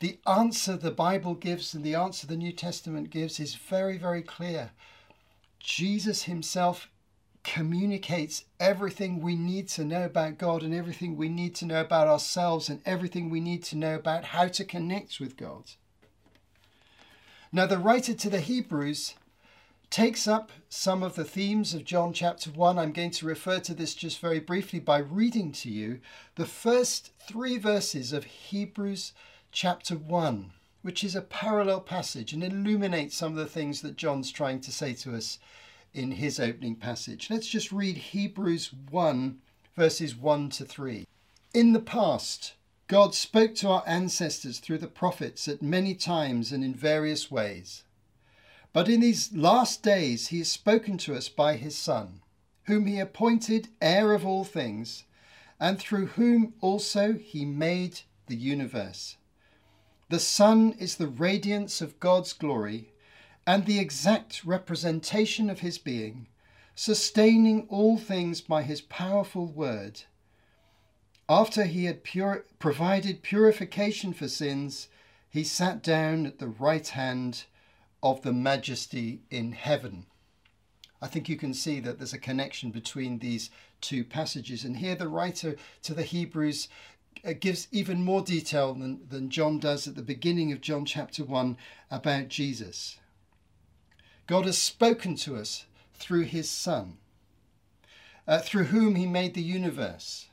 The 0.01 0.19
answer 0.27 0.77
the 0.77 0.91
Bible 0.91 1.35
gives 1.35 1.75
and 1.75 1.85
the 1.85 1.95
answer 1.95 2.27
the 2.27 2.37
New 2.37 2.53
Testament 2.53 3.11
gives 3.11 3.39
is 3.39 3.55
very, 3.55 3.99
very 3.99 4.23
clear. 4.23 4.71
Jesus 5.61 6.25
himself 6.25 6.89
communicates 7.45 8.45
everything 8.59 9.21
we 9.21 9.37
need 9.37 9.69
to 9.69 9.85
know 9.85 10.05
about 10.05 10.39
God 10.39 10.63
and 10.63 10.75
everything 10.75 11.17
we 11.17 11.29
need 11.29 11.55
to 11.57 11.67
know 11.67 11.81
about 11.81 12.09
ourselves 12.09 12.69
and 12.69 12.81
everything 12.87 13.31
we 13.31 13.41
need 13.41 13.63
to 13.65 13.77
know 13.77 13.95
about 13.95 14.25
how 14.25 14.49
to 14.49 14.65
connect 14.65 15.21
with 15.21 15.37
God. 15.37 15.65
Now, 17.55 17.67
the 17.67 17.77
writer 17.77 18.15
to 18.15 18.31
the 18.31 18.41
Hebrews 18.41 19.15
takes 19.91 20.27
up 20.27 20.53
some 20.71 21.03
of 21.03 21.17
the 21.17 21.25
themes 21.25 21.75
of 21.75 21.85
John 21.85 22.15
chapter 22.15 22.49
1. 22.49 22.79
I'm 22.79 22.93
going 22.93 23.11
to 23.11 23.27
refer 23.27 23.61
to 23.61 23.75
this 23.75 23.95
just 23.95 24.21
very 24.21 24.41
briefly 24.41 24.81
by 24.81 24.97
reading 25.01 25.53
to 25.53 25.71
you 25.71 26.01
the 26.37 26.47
first 26.47 27.13
three 27.19 27.59
verses 27.59 28.15
of 28.15 28.25
Hebrews 28.25 29.13
chapter 29.51 29.97
1, 29.97 30.53
which 30.81 31.05
is 31.05 31.15
a 31.15 31.21
parallel 31.21 31.83
passage 31.83 32.33
and 32.33 32.43
illuminates 32.43 33.15
some 33.15 33.33
of 33.33 33.39
the 33.39 33.45
things 33.45 33.83
that 33.83 33.99
John's 33.99 34.33
trying 34.33 34.61
to 34.63 34.73
say 34.73 34.95
to 34.95 35.15
us 35.15 35.39
in 35.93 36.13
his 36.13 36.41
opening 36.41 36.77
passage. 36.77 37.29
Let's 37.29 37.49
just 37.49 37.71
read 37.71 37.99
Hebrews 37.99 38.73
1, 38.89 39.39
verses 39.77 40.17
1 40.17 40.49
to 40.49 40.65
3. 40.65 41.07
In 41.53 41.75
the 41.75 41.81
past, 41.81 42.55
God 42.93 43.15
spoke 43.15 43.55
to 43.55 43.71
our 43.71 43.83
ancestors 43.87 44.59
through 44.59 44.77
the 44.77 44.87
prophets 44.87 45.49
at 45.49 45.63
many 45.63 45.95
times 45.95 46.53
and 46.53 46.63
in 46.63 46.75
various 46.75 47.31
ways. 47.31 47.85
But 48.75 48.87
in 48.87 49.01
these 49.01 49.33
last 49.33 49.83
days, 49.83 50.29
he 50.29 50.41
has 50.41 50.53
spoken 50.53 50.99
to 50.99 51.15
us 51.15 51.31
by 51.31 51.57
his 51.57 51.75
Son, 51.75 52.21
whom 52.65 52.85
he 52.85 52.99
appointed 52.99 53.69
heir 53.81 54.13
of 54.13 54.27
all 54.27 54.45
things, 54.45 55.05
and 55.59 55.79
through 55.79 56.09
whom 56.09 56.53
also 56.61 57.15
he 57.15 57.47
made 57.47 58.01
the 58.27 58.37
universe. 58.37 59.17
The 60.11 60.21
Son 60.21 60.75
is 60.79 60.97
the 60.97 61.09
radiance 61.09 61.81
of 61.81 61.99
God's 61.99 62.35
glory 62.35 62.93
and 63.47 63.65
the 63.65 63.79
exact 63.79 64.45
representation 64.45 65.49
of 65.49 65.61
his 65.61 65.79
being, 65.79 66.27
sustaining 66.75 67.67
all 67.71 67.97
things 67.97 68.43
by 68.43 68.65
his 68.65 68.83
powerful 68.83 69.47
word. 69.47 70.03
After 71.33 71.65
he 71.65 71.87
had 71.87 72.05
pure, 72.05 72.45
provided 72.59 73.23
purification 73.23 74.13
for 74.13 74.29
sins, 74.29 74.89
he 75.31 75.45
sat 75.45 75.83
down 75.83 76.27
at 76.27 76.39
the 76.39 76.47
right 76.47 76.87
hand 76.87 77.45
of 78.03 78.21
the 78.21 78.35
majesty 78.35 79.23
in 79.31 79.53
heaven. 79.53 80.05
I 81.01 81.07
think 81.07 81.31
you 81.31 81.37
can 81.39 81.55
see 81.55 81.81
that 81.81 81.97
there's 81.97 82.13
a 82.13 82.19
connection 82.19 82.71
between 82.71 83.19
these 83.19 83.49
two 83.81 84.05
passages. 84.05 84.63
And 84.63 84.77
here 84.77 84.95
the 84.95 85.09
writer 85.09 85.57
to 85.85 85.95
the 85.95 86.03
Hebrews 86.03 86.69
uh, 87.25 87.33
gives 87.33 87.67
even 87.73 88.05
more 88.05 88.21
detail 88.21 88.75
than, 88.75 89.01
than 89.09 89.31
John 89.31 89.59
does 89.59 89.89
at 89.89 89.95
the 89.95 90.03
beginning 90.03 90.53
of 90.53 90.61
John 90.61 90.85
chapter 90.85 91.25
1 91.25 91.57
about 91.91 92.29
Jesus. 92.29 92.99
God 94.27 94.45
has 94.45 94.59
spoken 94.59 95.17
to 95.17 95.37
us 95.37 95.65
through 95.95 96.25
his 96.25 96.51
Son, 96.51 96.99
uh, 98.29 98.41
through 98.41 98.65
whom 98.65 98.97
he 98.97 99.07
made 99.07 99.33
the 99.33 99.41
universe. 99.41 100.27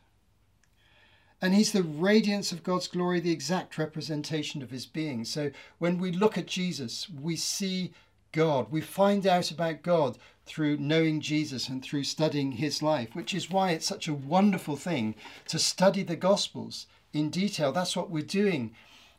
And 1.41 1.53
he's 1.53 1.71
the 1.71 1.83
radiance 1.83 2.51
of 2.51 2.63
God's 2.63 2.87
glory, 2.87 3.19
the 3.19 3.31
exact 3.31 3.77
representation 3.77 4.61
of 4.61 4.71
his 4.71 4.85
being. 4.85 5.23
So 5.23 5.51
when 5.77 5.97
we 5.97 6.11
look 6.11 6.37
at 6.37 6.47
Jesus, 6.47 7.07
we 7.09 7.35
see 7.35 7.93
God. 8.31 8.71
We 8.71 8.81
find 8.81 9.25
out 9.25 9.49
about 9.49 9.81
God 9.81 10.17
through 10.45 10.77
knowing 10.77 11.21
Jesus 11.21 11.69
and 11.69 11.83
through 11.83 12.03
studying 12.03 12.53
his 12.53 12.81
life, 12.81 13.09
which 13.13 13.33
is 13.33 13.49
why 13.49 13.71
it's 13.71 13.85
such 13.85 14.07
a 14.07 14.13
wonderful 14.13 14.75
thing 14.75 15.15
to 15.47 15.59
study 15.59 16.03
the 16.03 16.15
Gospels 16.15 16.87
in 17.13 17.29
detail. 17.29 17.71
That's 17.71 17.95
what 17.95 18.09
we're 18.09 18.23
doing 18.23 18.75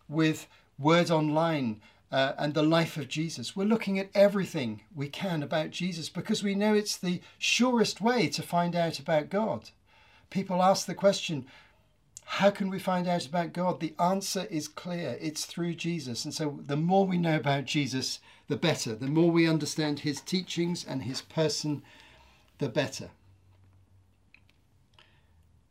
with 0.09 0.47
Word 0.79 1.11
Online 1.11 1.81
uh, 2.13 2.33
and 2.39 2.55
the 2.55 2.63
life 2.63 2.97
of 2.97 3.09
Jesus. 3.09 3.55
We're 3.55 3.65
looking 3.65 3.99
at 3.99 4.11
everything 4.15 4.83
we 4.95 5.09
can 5.09 5.43
about 5.43 5.71
Jesus 5.71 6.09
because 6.09 6.43
we 6.43 6.55
know 6.55 6.75
it's 6.75 6.97
the 6.97 7.21
surest 7.39 8.01
way 8.01 8.29
to 8.29 8.43
find 8.43 8.75
out 8.75 8.99
about 8.99 9.31
God. 9.31 9.71
People 10.31 10.63
ask 10.63 10.87
the 10.87 10.95
question, 10.95 11.47
how 12.35 12.49
can 12.49 12.71
we 12.71 12.79
find 12.79 13.09
out 13.09 13.27
about 13.27 13.53
God? 13.53 13.81
The 13.81 13.93
answer 13.99 14.47
is 14.51 14.69
clear 14.69 15.19
it's 15.21 15.47
through 15.47 15.75
Jesus. 15.75 16.25
And 16.25 16.33
so 16.33 16.61
the 16.65 16.77
more 16.77 17.05
we 17.05 17.19
know 17.19 17.35
about 17.35 17.65
Jesus, 17.65 18.21
the 18.47 18.55
better. 18.55 18.95
The 18.95 19.09
more 19.09 19.33
we 19.33 19.49
understand 19.49 19.99
his 19.99 20.21
teachings 20.21 20.85
and 20.85 21.03
his 21.03 21.23
person, 21.23 21.83
the 22.59 22.69
better. 22.69 23.11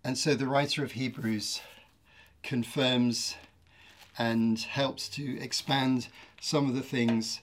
And 0.03 0.17
so 0.17 0.35
the 0.35 0.47
writer 0.47 0.83
of 0.83 0.91
Hebrews 0.91 1.61
confirms 2.43 3.35
and 4.17 4.59
helps 4.59 5.07
to 5.09 5.39
expand 5.39 6.09
some 6.41 6.67
of 6.67 6.75
the 6.75 6.81
things 6.81 7.39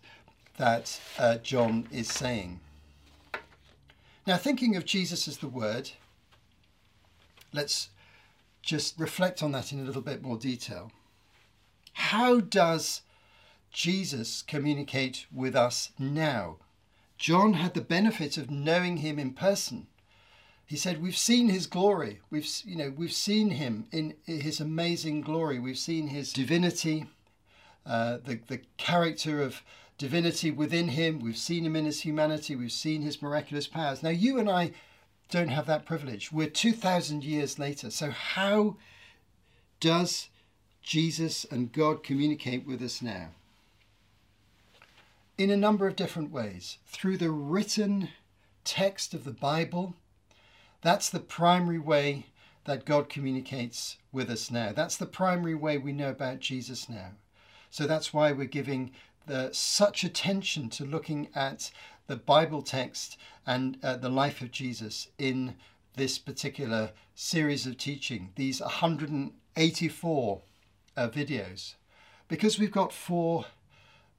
that 0.59 1.01
uh, 1.19 1.39
John 1.39 1.89
is 1.91 2.09
saying. 2.09 2.61
Now, 4.27 4.37
thinking 4.37 4.77
of 4.77 4.85
Jesus 4.85 5.27
as 5.27 5.39
the 5.39 5.49
Word, 5.49 5.93
let's 7.55 7.89
just 8.67 8.99
reflect 8.99 9.43
on 9.43 9.53
that 9.53 9.73
in 9.73 9.81
a 9.81 9.85
little 9.85 10.03
bit 10.03 10.23
more 10.23 10.37
detail. 10.37 10.91
How 11.93 12.41
does 12.41 13.03
Jesus 13.71 14.43
communicate 14.43 15.27
with 15.33 15.55
us 15.55 15.93
now? 15.99 16.57
John 17.17 17.55
had 17.55 17.73
the 17.73 17.81
benefit 17.81 18.37
of 18.37 18.51
knowing 18.51 18.99
him 18.99 19.19
in 19.19 19.33
person. 19.33 19.87
He 20.67 20.77
said, 20.77 21.01
"We've 21.01 21.17
seen 21.17 21.49
his 21.49 21.67
glory. 21.67 22.21
We've, 22.29 22.47
you 22.65 22.77
know, 22.77 22.91
we've 22.91 23.13
seen 23.13 23.51
him 23.51 23.87
in 23.93 24.15
his 24.27 24.61
amazing 24.61 25.21
glory. 25.21 25.61
We've 25.61 25.79
seen 25.79 26.09
his 26.09 26.33
divinity, 26.33 27.07
uh, 27.87 28.19
the 28.25 28.41
the 28.49 28.61
character 28.77 29.41
of 29.41 29.63
divinity 29.97 30.51
within 30.51 30.89
him. 30.89 31.21
We've 31.21 31.39
seen 31.39 31.65
him 31.65 31.77
in 31.77 31.85
his 31.85 32.01
humanity. 32.01 32.57
We've 32.57 32.73
seen 32.73 33.03
his 33.03 33.23
miraculous 33.23 33.69
powers. 33.69 34.03
Now, 34.03 34.11
you 34.11 34.39
and 34.41 34.51
I 34.51 34.73
don't 35.31 35.49
have 35.49 35.67
that 35.67 35.87
privilege. 35.87 36.31
We're 36.33 36.49
two 36.49 36.73
thousand 36.73 37.25
years 37.25 37.59
later. 37.59 37.91
So, 37.91 38.11
how 38.11 38.77
does 39.81 40.29
Jesus 40.83 41.45
and 41.51 41.73
God 41.73 42.03
communicate 42.03 42.67
with 42.67 42.83
us 42.83 43.03
now? 43.03 43.29
In 45.37 45.51
a 45.51 45.57
number 45.57 45.87
of 45.87 45.97
different 45.97 46.33
ways. 46.33 46.79
Through 46.87 47.19
the 47.19 47.31
written 47.31 48.11
text 48.65 49.15
of 49.15 49.25
the 49.25 49.33
Bible 49.33 49.95
that's 50.87 51.11
the 51.11 51.19
primary 51.19 51.81
way 51.81 52.27
that 52.65 52.85
God 52.85 53.09
communicates 53.09 53.97
with 54.13 54.31
us 54.31 54.53
now. 54.53 54.71
That's 54.71 54.97
the 54.97 55.05
primary 55.05 55.57
way 55.57 55.79
we 55.79 55.93
know 55.93 56.11
about 56.11 56.39
Jesus 56.39 56.89
now. 56.89 57.11
So 57.71 57.89
that's 57.89 58.15
why 58.15 58.31
we're 58.31 58.45
giving 58.45 58.93
the, 59.27 59.51
such 59.53 60.05
attention 60.05 60.71
to 60.71 60.85
looking 60.85 61.29
at 61.35 61.73
the 62.07 62.17
Bible 62.17 62.63
text 62.63 63.17
and 63.47 63.79
uh, 63.83 63.97
the 63.97 64.09
life 64.09 64.41
of 64.41 64.51
Jesus 64.51 65.09
in 65.19 65.55
this 65.97 66.19
particular 66.19 66.91
series 67.15 67.67
of 67.67 67.79
teaching, 67.79 68.31
these 68.37 68.61
184 68.61 70.43
uh, 70.97 71.09
videos, 71.09 71.75
because 72.29 72.59
we've 72.59 72.73
got 72.73 72.93
four 72.93 73.47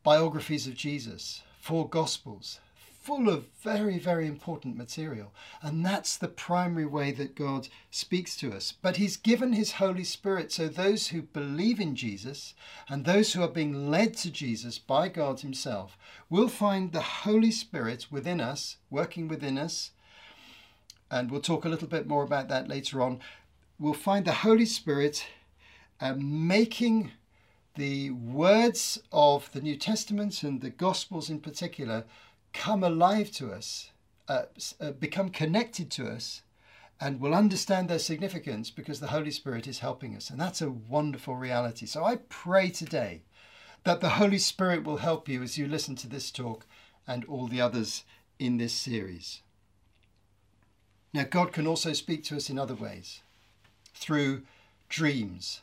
biographies 0.04 0.68
of 0.68 0.76
Jesus, 0.76 1.44
four 1.60 1.88
gospels, 1.88 2.60
full 3.08 3.30
of 3.30 3.46
very, 3.64 3.98
very 3.98 4.28
important 4.28 4.76
material. 4.76 5.32
And 5.62 5.86
that's 5.86 6.18
the 6.18 6.28
primary 6.28 6.86
way 6.86 7.14
that 7.14 7.36
God 7.36 7.70
speaks 7.90 8.36
to 8.36 8.52
us. 8.52 8.74
But 8.82 8.98
He's 8.98 9.16
given 9.16 9.54
His 9.54 9.74
Holy 9.74 10.04
Spirit 10.04 10.52
so 10.52 10.68
those 10.68 11.08
who 11.08 11.22
believe 11.22 11.80
in 11.80 11.96
Jesus 11.96 12.54
and 12.90 13.06
those 13.06 13.32
who 13.32 13.42
are 13.42 13.48
being 13.48 13.90
led 13.90 14.18
to 14.18 14.30
Jesus 14.30 14.78
by 14.78 15.08
God 15.08 15.40
Himself 15.40 15.98
will 16.30 16.50
find 16.50 16.92
the 16.92 17.24
Holy 17.24 17.50
Spirit 17.50 18.08
within 18.12 18.42
us, 18.42 18.76
working 18.90 19.30
within 19.30 19.58
us, 19.58 19.92
and 21.10 21.32
we'll 21.32 21.40
talk 21.40 21.64
a 21.64 21.70
little 21.70 21.88
bit 21.88 22.08
more 22.08 22.24
about 22.24 22.50
that 22.50 22.68
later 22.68 23.02
on, 23.02 23.22
we'll 23.80 23.94
find 23.94 24.26
the 24.26 24.34
Holy 24.34 24.66
Spirit 24.66 25.26
uh, 26.02 26.14
making 26.18 27.12
the 27.76 28.10
words 28.10 29.00
of 29.14 29.50
the 29.54 29.62
New 29.62 29.78
Testament 29.78 30.44
and 30.44 30.60
the 30.60 30.72
Gospels 30.72 31.30
in 31.30 31.40
particular 31.40 32.04
come 32.58 32.84
alive 32.84 33.32
to 33.32 33.52
us, 33.52 33.92
uh, 34.28 34.44
uh, 34.82 34.92
become 34.92 35.30
connected 35.30 35.92
to 35.92 36.08
us, 36.08 36.42
and 37.00 37.22
we'll 37.22 37.36
understand 37.36 37.88
their 37.88 38.00
significance 38.00 38.72
because 38.72 39.00
the 39.00 39.08
Holy 39.08 39.30
Spirit 39.30 39.68
is 39.68 39.80
helping 39.80 40.16
us. 40.16 40.32
And 40.32 40.40
that's 40.40 40.62
a 40.62 40.72
wonderful 40.72 41.36
reality. 41.36 41.86
So 41.86 42.04
I 42.04 42.16
pray 42.30 42.70
today 42.70 43.22
that 43.84 44.02
the 44.02 44.10
Holy 44.10 44.40
Spirit 44.40 44.84
will 44.84 44.98
help 44.98 45.30
you 45.30 45.44
as 45.44 45.58
you 45.58 45.68
listen 45.68 45.96
to 45.98 46.10
this 46.10 46.32
talk 46.32 46.66
and 47.08 47.24
all 47.26 47.48
the 47.48 47.62
others 47.62 48.04
in 48.40 48.58
this 48.58 48.74
series. 48.74 49.42
Now, 51.14 51.24
God 51.24 51.54
can 51.54 51.68
also 51.68 51.94
speak 51.94 52.24
to 52.26 52.38
us 52.38 52.50
in 52.50 52.58
other 52.58 52.76
ways 52.76 53.22
through 53.94 54.44
dreams, 54.90 55.62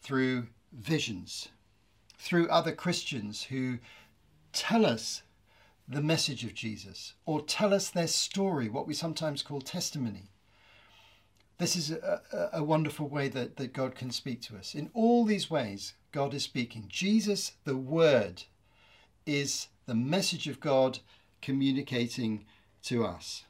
through 0.00 0.48
visions, 0.72 1.48
through 2.18 2.48
other 2.48 2.72
Christians 2.72 3.44
who 3.44 3.78
tell 4.52 4.84
us 4.84 5.22
the 5.88 6.02
message 6.02 6.44
of 6.44 6.54
Jesus 6.54 7.14
or 7.26 7.40
tell 7.42 7.74
us 7.74 7.90
their 7.90 8.06
story, 8.06 8.68
what 8.68 8.86
we 8.86 8.94
sometimes 8.94 9.42
call 9.42 9.60
testimony. 9.60 10.30
This 11.58 11.76
is 11.76 11.90
a, 11.90 12.50
a, 12.52 12.64
wonderful 12.64 13.08
way 13.08 13.28
that, 13.28 13.56
that 13.56 13.72
God 13.72 13.94
can 13.94 14.10
speak 14.10 14.40
to 14.42 14.56
us. 14.56 14.74
In 14.74 14.90
all 14.94 15.24
these 15.24 15.50
ways, 15.50 15.94
God 16.10 16.34
is 16.34 16.42
speaking. 16.42 16.86
Jesus, 16.88 17.52
the 17.64 17.76
Word, 17.76 18.44
is 19.26 19.68
the 19.86 19.94
message 19.94 20.48
of 20.48 20.60
God 20.60 20.98
communicating 21.40 22.46
to 22.84 23.04
us. 23.04 23.44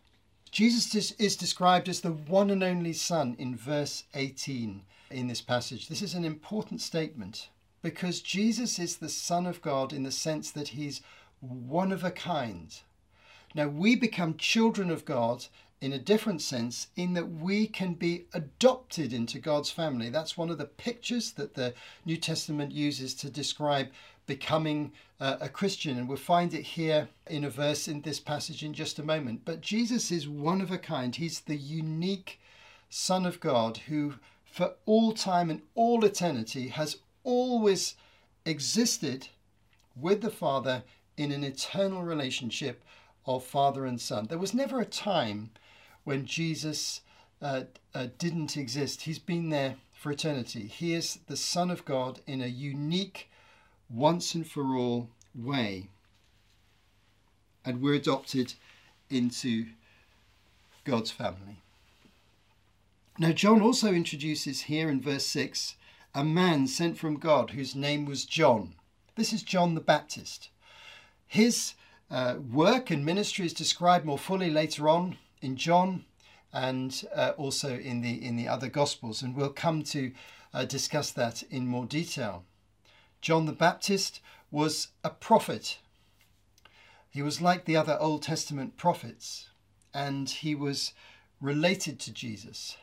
Jesus 0.50 1.12
is 1.12 1.36
described 1.36 1.88
as 1.88 2.02
the 2.02 2.12
one 2.12 2.50
and 2.50 2.62
only 2.62 2.92
Son 2.92 3.34
in 3.38 3.56
verse 3.56 4.04
18 4.14 4.82
in 5.10 5.28
this 5.28 5.40
passage. 5.40 5.88
This 5.88 6.02
is 6.02 6.14
an 6.14 6.24
important 6.24 6.82
statement 6.82 7.48
because 7.82 8.20
Jesus 8.20 8.78
is 8.78 8.96
the 8.96 9.08
Son 9.08 9.46
of 9.46 9.62
God 9.62 9.92
in 9.92 10.02
the 10.02 10.12
sense 10.12 10.50
that 10.50 10.68
he's 10.68 11.00
one 11.42 11.92
of 11.92 12.04
a 12.04 12.10
kind. 12.10 12.74
Now, 13.54 13.68
we 13.68 13.96
become 13.96 14.36
children 14.36 14.90
of 14.90 15.04
God 15.04 15.46
in 15.82 15.92
a 15.92 15.98
different 15.98 16.40
sense 16.40 16.86
in 16.94 17.12
that 17.14 17.28
we 17.28 17.66
can 17.66 17.94
be 17.94 18.26
adopted 18.32 19.12
into 19.12 19.40
God's 19.40 19.70
family. 19.70 20.08
That's 20.08 20.38
one 20.38 20.48
of 20.48 20.58
the 20.58 20.64
pictures 20.64 21.32
that 21.32 21.54
the 21.54 21.74
New 22.06 22.16
Testament 22.16 22.70
uses 22.70 23.14
to 23.16 23.28
describe 23.28 23.88
becoming 24.26 24.92
uh, 25.18 25.38
a 25.40 25.48
Christian. 25.48 25.98
And 25.98 26.08
we'll 26.08 26.18
find 26.18 26.54
it 26.54 26.62
here 26.62 27.08
in 27.26 27.44
a 27.44 27.50
verse 27.50 27.88
in 27.88 28.02
this 28.02 28.20
passage 28.20 28.62
in 28.62 28.72
just 28.72 29.00
a 29.00 29.04
moment. 29.04 29.42
But 29.44 29.60
Jesus 29.60 30.12
is 30.12 30.28
one 30.28 30.60
of 30.60 30.70
a 30.70 30.78
kind. 30.78 31.16
He's 31.16 31.40
the 31.40 31.56
unique 31.56 32.40
Son 32.88 33.26
of 33.26 33.40
God 33.40 33.78
who, 33.88 34.14
for 34.44 34.74
all 34.86 35.12
time 35.12 35.50
and 35.50 35.62
all 35.74 36.04
eternity, 36.04 36.68
has 36.68 36.98
always 37.24 37.96
existed 38.46 39.28
with 39.96 40.20
the 40.20 40.30
Father 40.30 40.84
in 41.16 41.32
an 41.32 41.44
eternal 41.44 42.02
relationship 42.02 42.82
of 43.26 43.44
Father 43.44 43.84
and 43.84 44.00
Son. 44.00 44.26
There 44.26 44.38
was 44.38 44.54
never 44.54 44.80
a 44.80 44.86
time 44.86 45.50
when 46.04 46.26
Jesus 46.26 47.02
uh, 47.40 47.64
uh, 47.94 48.08
didn't 48.18 48.56
exist. 48.56 49.02
He's 49.02 49.18
been 49.18 49.50
there 49.50 49.76
for 49.92 50.10
eternity. 50.10 50.66
He 50.66 50.94
is 50.94 51.18
the 51.26 51.36
Son 51.36 51.70
of 51.70 51.84
God 51.84 52.20
in 52.26 52.40
a 52.40 52.46
unique 52.46 53.30
once 53.88 54.34
and 54.34 54.46
for 54.46 54.76
all 54.76 55.10
way. 55.34 55.88
And 57.64 57.80
we're 57.80 57.94
adopted 57.94 58.54
into 59.10 59.66
God's 60.84 61.10
family. 61.10 61.62
Now, 63.18 63.32
John 63.32 63.60
also 63.60 63.92
introduces 63.92 64.62
here 64.62 64.88
in 64.88 65.00
verse 65.00 65.26
6 65.26 65.76
a 66.14 66.24
man 66.24 66.66
sent 66.66 66.98
from 66.98 67.18
God 67.18 67.50
whose 67.50 67.74
name 67.74 68.04
was 68.04 68.26
John. 68.26 68.74
This 69.16 69.32
is 69.32 69.42
John 69.42 69.74
the 69.74 69.80
Baptist. 69.80 70.50
His 71.32 71.72
uh, 72.10 72.34
work 72.52 72.90
and 72.90 73.06
ministry 73.06 73.46
is 73.46 73.54
described 73.54 74.04
more 74.04 74.18
fully 74.18 74.50
later 74.50 74.86
on 74.86 75.16
in 75.40 75.56
John 75.56 76.04
and 76.52 77.02
uh, 77.16 77.32
also 77.38 77.78
in 77.78 78.02
the 78.02 78.22
in 78.22 78.36
the 78.36 78.48
other 78.48 78.68
gospels 78.68 79.22
and 79.22 79.34
we'll 79.34 79.48
come 79.48 79.82
to 79.84 80.12
uh, 80.52 80.66
discuss 80.66 81.10
that 81.12 81.42
in 81.44 81.66
more 81.66 81.86
detail. 81.86 82.44
John 83.22 83.46
the 83.46 83.52
Baptist 83.52 84.20
was 84.50 84.88
a 85.02 85.08
prophet. 85.08 85.78
He 87.08 87.22
was 87.22 87.40
like 87.40 87.64
the 87.64 87.76
other 87.76 87.96
Old 87.98 88.24
Testament 88.24 88.76
prophets, 88.76 89.48
and 89.94 90.28
he 90.28 90.54
was 90.54 90.92
related 91.40 91.98
to 92.00 92.12
Jesus. 92.12 92.76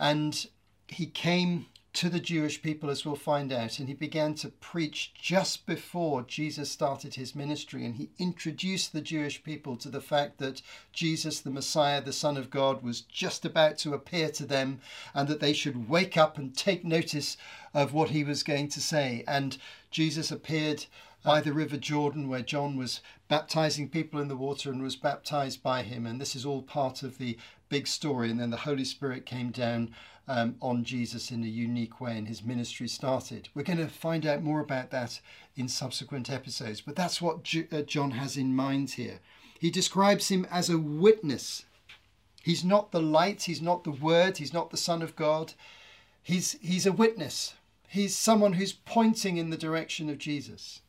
And 0.00 0.46
he 0.88 1.04
came 1.04 1.66
to 1.94 2.08
the 2.08 2.20
Jewish 2.20 2.62
people, 2.62 2.88
as 2.88 3.04
we'll 3.04 3.16
find 3.16 3.52
out, 3.52 3.78
and 3.78 3.86
he 3.86 3.94
began 3.94 4.34
to 4.36 4.48
preach 4.48 5.12
just 5.14 5.66
before 5.66 6.22
Jesus 6.22 6.70
started 6.70 7.14
his 7.14 7.34
ministry. 7.34 7.84
And 7.84 7.96
he 7.96 8.08
introduced 8.18 8.92
the 8.92 9.02
Jewish 9.02 9.42
people 9.42 9.76
to 9.76 9.90
the 9.90 10.00
fact 10.00 10.38
that 10.38 10.62
Jesus, 10.92 11.40
the 11.40 11.50
Messiah, 11.50 12.00
the 12.00 12.12
Son 12.12 12.38
of 12.38 12.48
God, 12.48 12.82
was 12.82 13.02
just 13.02 13.44
about 13.44 13.76
to 13.78 13.92
appear 13.92 14.30
to 14.30 14.46
them, 14.46 14.80
and 15.14 15.28
that 15.28 15.40
they 15.40 15.52
should 15.52 15.88
wake 15.88 16.16
up 16.16 16.38
and 16.38 16.56
take 16.56 16.82
notice 16.82 17.36
of 17.74 17.92
what 17.92 18.10
he 18.10 18.24
was 18.24 18.42
going 18.42 18.68
to 18.68 18.80
say. 18.80 19.22
And 19.28 19.58
Jesus 19.90 20.30
appeared 20.30 20.86
by 21.22 21.40
the 21.40 21.52
River 21.52 21.76
Jordan, 21.76 22.26
where 22.28 22.42
John 22.42 22.76
was 22.76 23.00
baptizing 23.28 23.88
people 23.88 24.18
in 24.20 24.28
the 24.28 24.36
water 24.36 24.70
and 24.70 24.82
was 24.82 24.96
baptized 24.96 25.62
by 25.62 25.82
him. 25.82 26.06
And 26.06 26.20
this 26.20 26.34
is 26.34 26.46
all 26.46 26.62
part 26.62 27.02
of 27.02 27.18
the 27.18 27.36
big 27.68 27.86
story. 27.86 28.30
And 28.30 28.40
then 28.40 28.50
the 28.50 28.56
Holy 28.56 28.84
Spirit 28.84 29.24
came 29.26 29.50
down 29.50 29.94
um, 30.28 30.56
on 30.60 30.84
Jesus 30.84 31.30
in 31.30 31.42
a 31.42 31.48
unique 31.48 32.00
way, 32.00 32.16
and 32.16 32.28
his 32.28 32.44
ministry 32.44 32.88
started. 32.88 33.48
We're 33.54 33.62
going 33.62 33.78
to 33.78 33.88
find 33.88 34.24
out 34.24 34.42
more 34.42 34.60
about 34.60 34.90
that 34.90 35.20
in 35.56 35.68
subsequent 35.68 36.30
episodes, 36.30 36.80
but 36.80 36.96
that's 36.96 37.20
what 37.20 37.42
J- 37.42 37.66
uh, 37.72 37.82
John 37.82 38.12
has 38.12 38.36
in 38.36 38.54
mind 38.54 38.92
here. 38.92 39.20
He 39.58 39.70
describes 39.70 40.28
him 40.28 40.46
as 40.50 40.70
a 40.70 40.78
witness. 40.78 41.64
He's 42.42 42.64
not 42.64 42.92
the 42.92 43.02
light, 43.02 43.42
he's 43.42 43.62
not 43.62 43.84
the 43.84 43.90
word, 43.90 44.38
he's 44.38 44.52
not 44.52 44.70
the 44.70 44.76
Son 44.76 45.02
of 45.02 45.16
God. 45.16 45.54
He's, 46.22 46.52
he's 46.60 46.86
a 46.86 46.92
witness. 46.92 47.54
He's 47.88 48.16
someone 48.16 48.54
who's 48.54 48.72
pointing 48.72 49.36
in 49.36 49.50
the 49.50 49.56
direction 49.56 50.08
of 50.08 50.18
Jesus. 50.18 50.80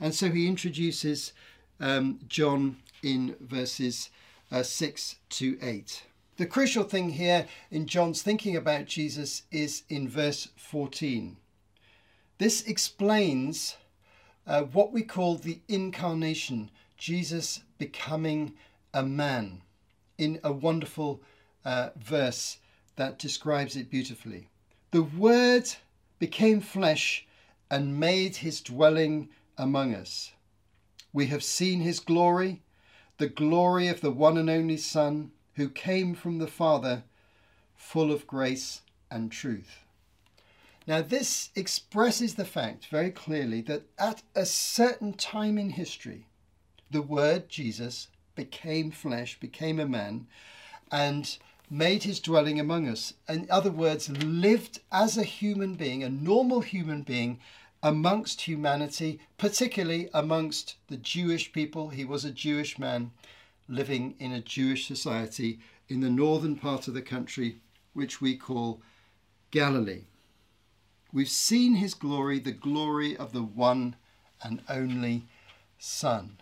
And 0.00 0.14
so 0.14 0.30
he 0.30 0.46
introduces 0.46 1.32
um, 1.80 2.20
John 2.28 2.78
in 3.02 3.36
verses 3.40 4.10
uh, 4.50 4.62
6 4.62 5.16
to 5.30 5.58
8. 5.60 6.02
The 6.38 6.46
crucial 6.46 6.84
thing 6.84 7.10
here 7.10 7.48
in 7.68 7.86
John's 7.86 8.22
thinking 8.22 8.54
about 8.54 8.84
Jesus 8.84 9.42
is 9.50 9.82
in 9.88 10.08
verse 10.08 10.46
14. 10.56 11.36
This 12.38 12.62
explains 12.62 13.76
uh, 14.46 14.62
what 14.62 14.92
we 14.92 15.02
call 15.02 15.34
the 15.34 15.58
incarnation, 15.66 16.70
Jesus 16.96 17.64
becoming 17.76 18.54
a 18.94 19.02
man, 19.02 19.62
in 20.16 20.38
a 20.44 20.52
wonderful 20.52 21.20
uh, 21.64 21.90
verse 21.96 22.58
that 22.94 23.18
describes 23.18 23.74
it 23.74 23.90
beautifully. 23.90 24.48
The 24.92 25.02
Word 25.02 25.68
became 26.20 26.60
flesh 26.60 27.26
and 27.68 27.98
made 27.98 28.36
his 28.36 28.60
dwelling 28.60 29.28
among 29.56 29.92
us. 29.92 30.30
We 31.12 31.26
have 31.26 31.42
seen 31.42 31.80
his 31.80 31.98
glory, 31.98 32.62
the 33.16 33.28
glory 33.28 33.88
of 33.88 34.00
the 34.00 34.12
one 34.12 34.38
and 34.38 34.48
only 34.48 34.76
Son 34.76 35.32
who 35.58 35.68
came 35.68 36.14
from 36.14 36.38
the 36.38 36.46
Father, 36.46 37.02
full 37.74 38.12
of 38.12 38.28
grace 38.28 38.82
and 39.10 39.32
truth. 39.32 39.80
Now, 40.86 41.02
this 41.02 41.50
expresses 41.56 42.36
the 42.36 42.44
fact 42.44 42.86
very 42.86 43.10
clearly 43.10 43.60
that 43.62 43.82
at 43.98 44.22
a 44.36 44.46
certain 44.46 45.14
time 45.14 45.58
in 45.58 45.70
history, 45.70 46.26
the 46.92 47.02
Word 47.02 47.48
Jesus 47.48 48.06
became 48.36 48.92
flesh, 48.92 49.40
became 49.40 49.80
a 49.80 49.86
man, 49.86 50.28
and 50.92 51.36
made 51.68 52.04
his 52.04 52.20
dwelling 52.20 52.60
among 52.60 52.86
us. 52.86 53.14
In 53.28 53.48
other 53.50 53.72
words, 53.72 54.08
lived 54.08 54.78
as 54.92 55.18
a 55.18 55.24
human 55.24 55.74
being, 55.74 56.04
a 56.04 56.08
normal 56.08 56.60
human 56.60 57.02
being, 57.02 57.40
amongst 57.82 58.42
humanity, 58.42 59.18
particularly 59.38 60.08
amongst 60.14 60.76
the 60.86 60.96
Jewish 60.96 61.52
people. 61.52 61.88
He 61.88 62.04
was 62.04 62.24
a 62.24 62.30
Jewish 62.30 62.78
man 62.78 63.10
living 63.68 64.14
in 64.18 64.32
a 64.32 64.40
Jewish 64.40 64.86
society 64.86 65.60
in 65.88 66.00
the 66.00 66.10
northern 66.10 66.56
part 66.56 66.88
of 66.88 66.94
the 66.94 67.02
country, 67.02 67.60
which 67.92 68.20
we 68.20 68.36
call 68.36 68.82
Galilee. 69.50 70.04
We've 71.12 71.28
seen 71.28 71.76
his 71.76 71.94
glory, 71.94 72.38
the 72.38 72.52
glory 72.52 73.16
of 73.16 73.32
the 73.32 73.42
one 73.42 73.96
and 74.42 74.62
only 74.68 75.26
Son. 75.78 76.38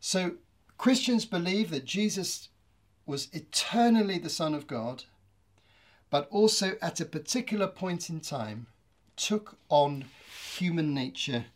So 0.00 0.36
Christians 0.78 1.24
believe 1.24 1.70
that 1.70 1.84
Jesus 1.84 2.48
was 3.06 3.28
eternally 3.32 4.18
the 4.18 4.30
Son 4.30 4.54
of 4.54 4.66
God, 4.66 5.04
but 6.10 6.28
also 6.30 6.76
at 6.80 7.00
a 7.00 7.04
particular 7.04 7.66
point 7.66 8.08
in 8.08 8.20
time 8.20 8.66
took 9.16 9.58
on 9.68 10.04
human 10.56 10.94
nature 10.94 11.46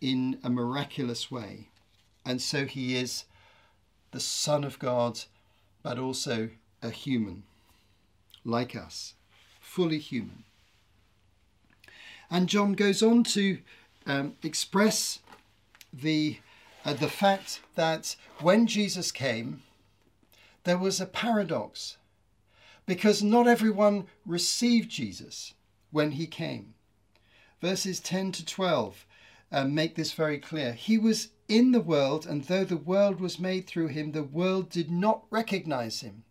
in 0.00 0.38
a 0.42 0.50
miraculous 0.50 1.30
way. 1.30 1.68
And 2.24 2.40
so 2.40 2.66
he 2.66 2.96
is 2.96 3.24
the 4.14 4.20
Son 4.20 4.62
of 4.62 4.78
God, 4.78 5.22
but 5.82 5.98
also 5.98 6.48
a 6.80 6.90
human, 6.90 7.42
like 8.44 8.76
us, 8.76 9.14
fully 9.60 9.98
human. 9.98 10.44
And 12.30 12.48
John 12.48 12.74
goes 12.74 13.02
on 13.02 13.24
to 13.24 13.58
um, 14.06 14.36
express 14.44 15.18
the, 15.92 16.38
uh, 16.84 16.92
the 16.92 17.08
fact 17.08 17.60
that 17.74 18.14
when 18.38 18.68
Jesus 18.68 19.10
came, 19.10 19.64
there 20.62 20.78
was 20.78 21.00
a 21.00 21.06
paradox 21.06 21.96
because 22.86 23.20
not 23.20 23.48
everyone 23.48 24.06
received 24.24 24.90
Jesus 24.90 25.54
when 25.90 26.12
he 26.12 26.28
came. 26.28 26.74
Verses 27.60 27.98
10 27.98 28.30
to 28.30 28.46
12 28.46 29.06
uh, 29.54 29.64
make 29.64 29.94
this 29.94 30.12
very 30.12 30.38
clear. 30.38 30.72
He 30.72 30.98
was 30.98 31.28
in 31.46 31.70
the 31.70 31.80
world, 31.80 32.26
and 32.26 32.44
though 32.44 32.64
the 32.64 32.76
world 32.76 33.20
was 33.20 33.38
made 33.38 33.68
through 33.68 33.86
him, 33.88 34.10
the 34.10 34.24
world 34.24 34.68
did 34.68 34.90
not 34.90 35.24
recognize 35.30 36.00
him. 36.00 36.24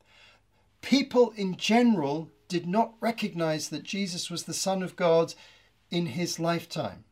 People 0.82 1.32
in 1.38 1.56
general 1.56 2.30
did 2.50 2.68
not 2.68 2.96
recognize 3.00 3.70
that 3.70 3.84
Jesus 3.84 4.30
was 4.30 4.44
the 4.44 4.54
Son 4.54 4.84
of 4.84 4.98
God 4.98 5.36
in 5.90 6.08
his 6.08 6.38
lifetime. 6.38 7.06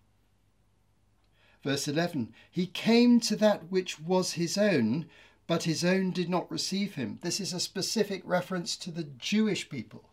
Verse 1.64 1.88
11 1.88 2.34
He 2.52 2.68
came 2.68 3.22
to 3.22 3.38
that 3.38 3.72
which 3.72 3.98
was 3.98 4.34
his 4.34 4.58
own, 4.58 5.06
but 5.48 5.64
his 5.64 5.86
own 5.86 6.12
did 6.12 6.28
not 6.28 6.52
receive 6.52 6.96
him. 6.96 7.20
This 7.22 7.40
is 7.40 7.54
a 7.54 7.60
specific 7.60 8.22
reference 8.26 8.76
to 8.78 8.92
the 8.92 9.06
Jewish 9.06 9.70
people. 9.70 10.10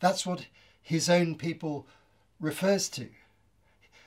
That's 0.00 0.26
what 0.26 0.46
his 0.82 1.08
own 1.08 1.36
people 1.36 1.86
refers 2.40 2.88
to. 2.90 3.10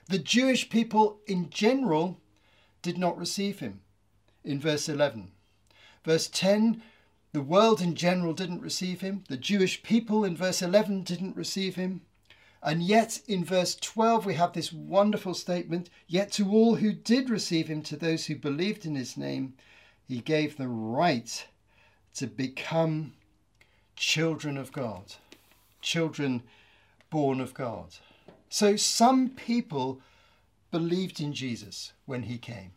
The 0.10 0.20
Jewish 0.20 0.70
people 0.70 1.20
in 1.28 1.50
general 1.50 2.20
did 2.82 2.98
not 2.98 3.18
receive 3.18 3.60
him 3.60 3.82
in 4.44 4.60
verse 4.60 4.88
11. 4.88 5.32
Verse 6.04 6.28
10 6.28 6.82
the 7.34 7.42
world 7.44 7.82
in 7.82 7.94
general 7.94 8.34
didn't 8.34 8.62
receive 8.62 9.02
him. 9.02 9.24
The 9.28 9.38
Jewish 9.38 9.84
people 9.84 10.24
in 10.24 10.36
verse 10.36 10.62
11 10.62 11.04
didn't 11.04 11.36
receive 11.36 11.76
him. 11.76 12.02
And 12.64 12.82
yet 12.82 13.22
in 13.28 13.46
verse 13.46 13.76
12 13.76 14.26
we 14.26 14.34
have 14.34 14.54
this 14.54 14.74
wonderful 14.74 15.36
statement 15.36 15.90
Yet 16.08 16.32
to 16.32 16.50
all 16.50 16.78
who 16.78 16.94
did 16.94 17.30
receive 17.30 17.68
him, 17.68 17.84
to 17.84 17.96
those 17.96 18.26
who 18.26 18.36
believed 18.36 18.86
in 18.86 18.96
his 18.96 19.18
name, 19.18 19.54
he 20.08 20.20
gave 20.20 20.58
the 20.58 20.68
right 20.68 21.46
to 22.16 22.28
become 22.28 23.14
children 23.96 24.58
of 24.58 24.72
God, 24.72 25.14
children 25.82 26.42
born 27.10 27.40
of 27.40 27.54
God. 27.54 27.98
So 28.50 28.76
some 28.76 29.30
people 29.30 30.02
believed 30.72 31.20
in 31.20 31.34
Jesus 31.34 31.94
when 32.06 32.24
he 32.24 32.38
came. 32.38 32.72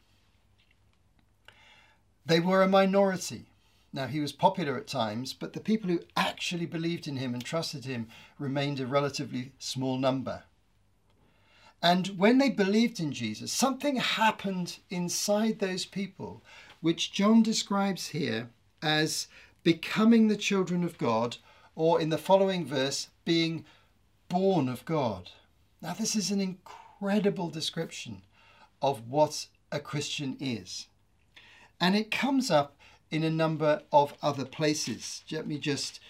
They 2.26 2.40
were 2.40 2.62
a 2.62 2.68
minority. 2.68 3.46
Now, 3.92 4.06
he 4.06 4.20
was 4.20 4.32
popular 4.32 4.76
at 4.76 4.86
times, 4.86 5.32
but 5.32 5.52
the 5.52 5.60
people 5.60 5.90
who 5.90 6.00
actually 6.16 6.66
believed 6.66 7.08
in 7.08 7.16
him 7.16 7.34
and 7.34 7.44
trusted 7.44 7.84
him 7.84 8.06
remained 8.38 8.78
a 8.78 8.86
relatively 8.86 9.52
small 9.58 9.98
number. 9.98 10.44
And 11.82 12.08
when 12.18 12.38
they 12.38 12.50
believed 12.50 13.00
in 13.00 13.10
Jesus, 13.10 13.50
something 13.50 13.96
happened 13.96 14.78
inside 14.90 15.58
those 15.58 15.86
people, 15.86 16.42
which 16.80 17.12
John 17.12 17.42
describes 17.42 18.08
here 18.08 18.50
as 18.82 19.26
becoming 19.64 20.28
the 20.28 20.36
children 20.36 20.84
of 20.84 20.98
God, 20.98 21.38
or 21.74 22.00
in 22.00 22.10
the 22.10 22.18
following 22.18 22.66
verse, 22.66 23.08
being 23.24 23.64
born 24.28 24.68
of 24.68 24.84
God. 24.84 25.30
Now, 25.82 25.94
this 25.94 26.14
is 26.14 26.30
an 26.30 26.40
incredible 26.40 27.48
description 27.48 28.22
of 28.82 29.08
what 29.08 29.46
a 29.72 29.80
Christian 29.80 30.36
is. 30.38 30.88
And 31.80 31.96
it 31.96 32.10
comes 32.10 32.50
up 32.50 32.76
in 33.10 33.24
a 33.24 33.30
number 33.30 33.82
of 33.90 34.14
other 34.22 34.44
places. 34.44 35.24
Let 35.30 35.46
me 35.46 35.58
just 35.58 36.00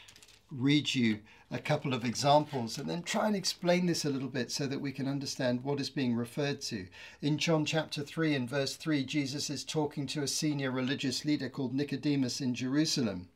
read 0.51 0.95
you 0.95 1.21
a 1.53 1.59
couple 1.59 1.95
of 1.95 2.05
examples 2.05 2.79
and 2.79 2.89
then 2.89 3.03
try 3.03 3.27
and 3.27 3.35
explain 3.35 3.87
this 3.87 4.05
a 4.05 4.11
little 4.11 4.29
bit 4.29 4.51
so 4.53 4.67
that 4.67 4.81
we 4.81 4.93
can 4.93 5.09
understand 5.09 5.65
what 5.65 5.81
is 5.81 5.91
being 5.91 6.15
referred 6.15 6.61
to. 6.61 6.87
In 7.23 7.39
John 7.39 7.65
chapter 7.65 8.03
3 8.03 8.35
and 8.35 8.51
verse 8.51 8.77
3, 8.77 9.05
Jesus 9.05 9.51
is 9.51 9.65
talking 9.65 10.07
to 10.09 10.23
a 10.23 10.29
senior 10.29 10.71
religious 10.71 11.25
leader 11.25 11.49
called 11.49 11.75
Nicodemus 11.75 12.41
in 12.41 12.55
Jerusalem. 12.55 13.29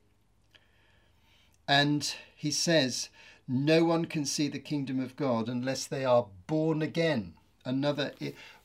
And 1.67 2.15
he 2.37 2.51
says, 2.51 3.09
No 3.47 3.85
one 3.85 4.07
can 4.07 4.25
see 4.25 4.49
the 4.49 4.59
kingdom 4.59 5.01
of 5.01 5.17
God 5.17 5.49
unless 5.49 5.87
they 5.87 6.05
are 6.05 6.27
born 6.47 6.81
again. 6.81 7.35
Another 7.65 8.13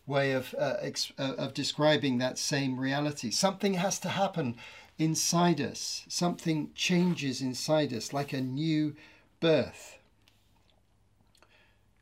way 0.06 0.32
of, 0.32 0.56
uh, 0.58 0.78
uh, 1.18 1.34
of 1.38 1.54
describing 1.54 2.18
that 2.18 2.38
same 2.38 2.80
reality. 2.80 3.30
Something 3.32 3.76
has 3.76 4.00
to 4.00 4.10
happen 4.10 4.56
inside 4.98 5.62
us, 5.62 6.04
something 6.10 6.72
changes 6.76 7.42
inside 7.42 7.94
us 7.94 8.12
like 8.12 8.34
a 8.34 8.42
new 8.42 8.96
birth. 9.40 9.98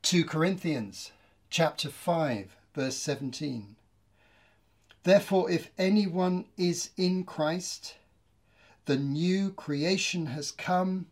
2 0.02 0.26
Corinthians 0.26 1.12
chapter 1.50 1.90
5 1.90 2.56
verse 2.74 2.96
17. 2.98 3.76
Therefore 5.04 5.52
if 5.52 5.70
anyone 5.78 6.46
is 6.58 6.90
in 6.98 7.24
Christ, 7.24 7.96
the 8.86 8.98
new 8.98 9.52
creation 9.52 10.28
has 10.28 10.52
come, 10.52 11.08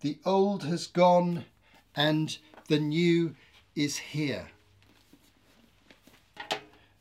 the 0.00 0.18
old 0.24 0.64
has 0.64 0.86
gone, 0.86 1.44
and 1.94 2.38
the 2.68 2.78
new 2.78 3.34
is 3.74 3.96
here. 3.98 4.48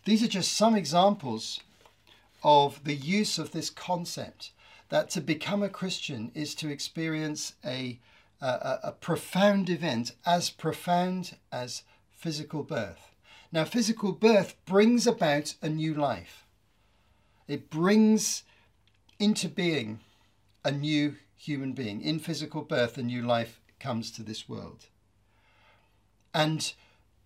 These 0.06 0.24
are 0.24 0.28
just 0.28 0.54
some 0.54 0.76
examples 0.76 1.60
of 2.44 2.84
the 2.84 2.96
use 2.96 3.38
of 3.38 3.52
this 3.52 3.70
concept 3.70 4.52
that 4.90 5.10
to 5.12 5.22
become 5.22 5.62
a 5.62 5.70
Christian 5.70 6.32
is 6.34 6.56
to 6.56 6.70
experience 6.70 7.54
a, 7.64 8.00
a, 8.42 8.80
a, 8.84 8.92
profound 8.92 9.70
event 9.70 10.14
as 10.26 10.50
profound 10.50 11.36
as 11.52 11.84
physical 12.12 12.64
birth. 12.64 13.12
Now, 13.52 13.66
physical 13.66 14.14
birth 14.14 14.56
brings 14.66 15.06
about 15.06 15.56
a 15.62 15.70
new 15.70 15.94
life, 15.94 16.46
it 17.48 17.70
brings 17.70 18.44
into 19.20 19.50
being 19.50 20.00
a 20.64 20.72
new 20.72 21.18
human 21.40 21.74
being. 21.74 22.02
In 22.02 22.20
physical 22.20 22.62
birth, 22.62 22.98
a 22.98 23.04
new 23.04 23.22
life 23.22 23.62
comes 23.80 24.12
to 24.12 24.24
this 24.24 24.50
world. 24.50 24.88
And 26.34 26.74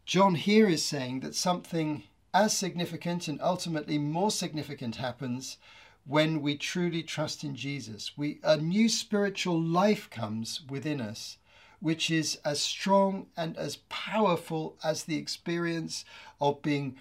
John 0.06 0.36
here 0.36 0.70
is 0.70 0.86
saying 0.86 1.22
that 1.22 1.36
something 1.36 2.04
as 2.34 2.56
significant 2.56 3.28
and 3.28 3.42
ultimately 3.42 3.98
more 3.98 4.32
significant 4.32 4.98
happens 4.98 5.58
when 6.06 6.42
we 6.42 6.58
truly 6.58 7.02
trust 7.02 7.44
in 7.44 7.56
Jesus. 7.56 8.18
We, 8.18 8.40
a 8.44 8.58
new 8.58 8.88
spiritual 8.88 9.60
life 9.60 10.10
comes 10.10 10.62
within 10.70 11.02
us, 11.02 11.38
which 11.80 12.12
is 12.12 12.38
as 12.46 12.62
strong 12.62 13.28
and 13.36 13.58
as 13.58 13.78
powerful 13.90 14.78
as 14.84 15.04
the 15.04 15.18
experience 15.18 16.06
of 16.40 16.62
being 16.62 16.98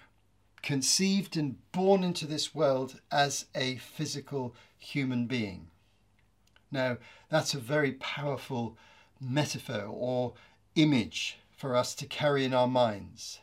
conceived 0.61 1.37
and 1.37 1.57
born 1.71 2.03
into 2.03 2.25
this 2.25 2.55
world 2.55 3.01
as 3.11 3.45
a 3.53 3.75
physical 3.77 4.55
human 4.79 5.27
being. 5.27 5.67
Now, 6.73 6.97
that's 7.29 7.53
a 7.53 7.59
very 7.59 7.93
powerful 7.93 8.75
metaphor 9.21 9.85
or 9.85 10.33
image 10.75 11.37
for 11.55 11.75
us 11.75 11.93
to 11.95 12.05
carry 12.05 12.43
in 12.43 12.53
our 12.53 12.67
minds. 12.67 13.39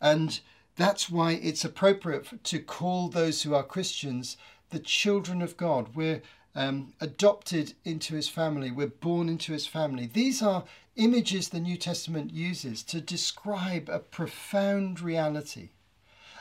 And 0.00 0.40
that's 0.74 1.08
why 1.08 1.32
it's 1.32 1.64
appropriate 1.64 2.44
to 2.44 2.58
call 2.58 3.08
those 3.08 3.42
who 3.42 3.54
are 3.54 3.62
Christians 3.62 4.36
the 4.70 4.78
children 4.80 5.40
of 5.40 5.56
God. 5.56 5.94
We're 5.94 6.22
um, 6.54 6.92
adopted 7.00 7.74
into 7.84 8.14
his 8.14 8.28
family, 8.28 8.70
we're 8.70 8.88
born 8.88 9.28
into 9.28 9.52
his 9.52 9.66
family. 9.66 10.06
These 10.12 10.42
are 10.42 10.64
images 10.96 11.48
the 11.48 11.60
New 11.60 11.76
Testament 11.76 12.32
uses 12.32 12.82
to 12.84 13.00
describe 13.00 13.88
a 13.88 14.00
profound 14.00 15.00
reality. 15.00 15.70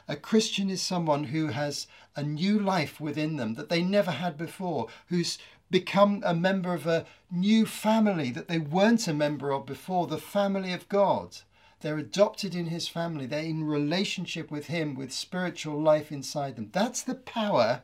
A 0.07 0.15
Christian 0.15 0.69
is 0.69 0.81
someone 0.81 1.25
who 1.25 1.47
has 1.47 1.87
a 2.15 2.23
new 2.23 2.59
life 2.59 3.01
within 3.01 3.37
them 3.37 3.55
that 3.55 3.69
they 3.69 3.83
never 3.83 4.11
had 4.11 4.37
before, 4.37 4.87
who's 5.07 5.37
become 5.71 6.23
a 6.25 6.33
member 6.33 6.73
of 6.73 6.85
a 6.85 7.05
new 7.31 7.65
family 7.65 8.31
that 8.31 8.47
they 8.47 8.59
weren't 8.59 9.07
a 9.07 9.13
member 9.13 9.51
of 9.51 9.65
before, 9.65 10.07
the 10.07 10.17
family 10.17 10.71
of 10.73 10.87
God. 10.89 11.37
They're 11.81 11.97
adopted 11.97 12.55
in 12.55 12.67
his 12.67 12.87
family. 12.87 13.25
They're 13.25 13.43
in 13.43 13.63
relationship 13.63 14.49
with 14.49 14.67
him 14.67 14.95
with 14.95 15.11
spiritual 15.11 15.81
life 15.81 16.11
inside 16.11 16.55
them. 16.55 16.69
That's 16.71 17.01
the 17.01 17.15
power 17.15 17.83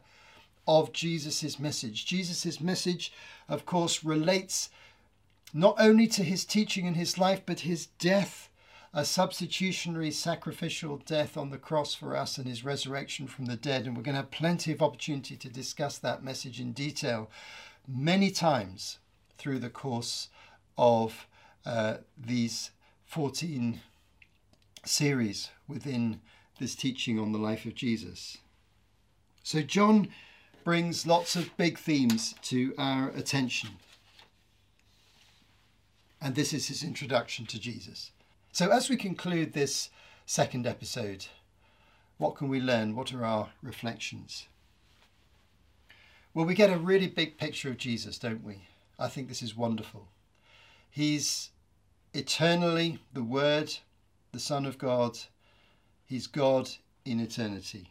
of 0.67 0.93
Jesus' 0.93 1.59
message. 1.59 2.05
Jesus' 2.05 2.61
message, 2.61 3.11
of 3.49 3.65
course, 3.65 4.03
relates 4.03 4.69
not 5.53 5.75
only 5.77 6.07
to 6.07 6.23
his 6.23 6.45
teaching 6.45 6.87
and 6.87 6.95
his 6.95 7.17
life, 7.17 7.41
but 7.45 7.61
his 7.61 7.87
death, 7.99 8.49
a 8.93 9.03
substitutionary 9.03 10.11
sacrificial 10.11 10.97
death 10.97 11.35
on 11.35 11.49
the 11.49 11.57
cross 11.57 11.93
for 11.93 12.15
us 12.15 12.37
and 12.37 12.47
his 12.47 12.63
resurrection 12.63 13.27
from 13.27 13.45
the 13.45 13.55
dead. 13.55 13.85
And 13.85 13.95
we're 13.95 14.03
going 14.03 14.15
to 14.15 14.21
have 14.21 14.31
plenty 14.31 14.71
of 14.71 14.81
opportunity 14.81 15.35
to 15.35 15.49
discuss 15.49 15.97
that 15.97 16.23
message 16.23 16.59
in 16.59 16.71
detail 16.71 17.29
many 17.87 18.31
times 18.31 18.99
through 19.37 19.59
the 19.59 19.69
course 19.69 20.29
of 20.77 21.27
uh, 21.65 21.97
these 22.17 22.71
14 23.05 23.81
series 24.85 25.49
within 25.67 26.21
this 26.59 26.75
teaching 26.75 27.19
on 27.19 27.31
the 27.31 27.39
life 27.39 27.65
of 27.65 27.75
Jesus. 27.75 28.37
So, 29.43 29.61
John 29.61 30.09
brings 30.63 31.07
lots 31.07 31.35
of 31.35 31.55
big 31.57 31.77
themes 31.77 32.35
to 32.43 32.73
our 32.77 33.09
attention. 33.09 33.71
And 36.21 36.35
this 36.35 36.53
is 36.53 36.67
his 36.67 36.83
introduction 36.83 37.47
to 37.47 37.59
Jesus. 37.59 38.11
So, 38.51 38.69
as 38.69 38.89
we 38.89 38.95
conclude 38.95 39.53
this 39.53 39.89
second 40.25 40.67
episode, 40.67 41.25
what 42.17 42.35
can 42.35 42.47
we 42.47 42.59
learn? 42.59 42.95
What 42.95 43.11
are 43.13 43.25
our 43.25 43.49
reflections? 43.63 44.47
Well, 46.33 46.45
we 46.45 46.53
get 46.53 46.69
a 46.69 46.77
really 46.77 47.07
big 47.07 47.37
picture 47.37 47.69
of 47.69 47.77
Jesus, 47.77 48.17
don't 48.17 48.43
we? 48.43 48.63
I 48.97 49.09
think 49.09 49.27
this 49.27 49.41
is 49.41 49.57
wonderful. 49.57 50.07
He's 50.89 51.49
eternally 52.13 52.99
the 53.11 53.23
Word, 53.23 53.73
the 54.31 54.39
Son 54.39 54.65
of 54.65 54.77
God. 54.77 55.17
He's 56.05 56.27
God 56.27 56.69
in 57.03 57.19
eternity. 57.19 57.89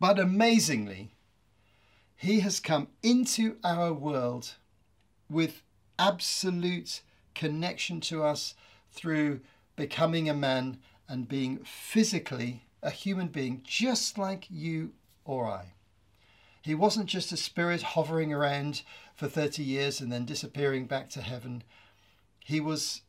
But 0.00 0.18
amazingly, 0.18 1.12
He 2.16 2.40
has 2.40 2.58
come 2.58 2.88
into 3.00 3.58
our 3.62 3.92
world 3.92 4.54
with 5.28 5.62
absolute 6.00 7.00
connection 7.36 8.00
to 8.00 8.24
us 8.24 8.54
through 8.90 9.40
becoming 9.76 10.28
a 10.28 10.34
man 10.34 10.78
and 11.08 11.28
being 11.28 11.58
physically 11.58 12.64
a 12.82 12.90
human 12.90 13.28
being 13.28 13.60
just 13.62 14.18
like 14.18 14.46
you 14.50 14.94
or 15.24 15.46
I. 15.46 15.74
He 16.62 16.74
wasn't 16.74 17.06
just 17.06 17.32
a 17.32 17.36
spirit 17.36 17.82
hovering 17.82 18.32
around 18.32 18.82
for 19.14 19.28
30 19.28 19.62
years 19.62 20.00
and 20.00 20.12
then 20.12 20.24
disappearing 20.24 20.86
back 20.86 21.08
to 21.10 21.22
heaven. 21.22 21.62
He 22.44 22.60
was 22.60 23.02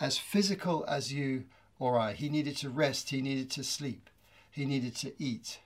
as 0.00 0.18
physical 0.18 0.84
as 0.86 1.12
you 1.12 1.44
or 1.78 1.98
I. 1.98 2.12
He 2.12 2.28
needed 2.28 2.56
to 2.58 2.70
rest, 2.70 3.10
he 3.10 3.22
needed 3.22 3.50
to 3.52 3.64
sleep, 3.64 4.10
he 4.50 4.64
needed 4.64 4.94
to 4.96 5.12
eat. 5.22 5.58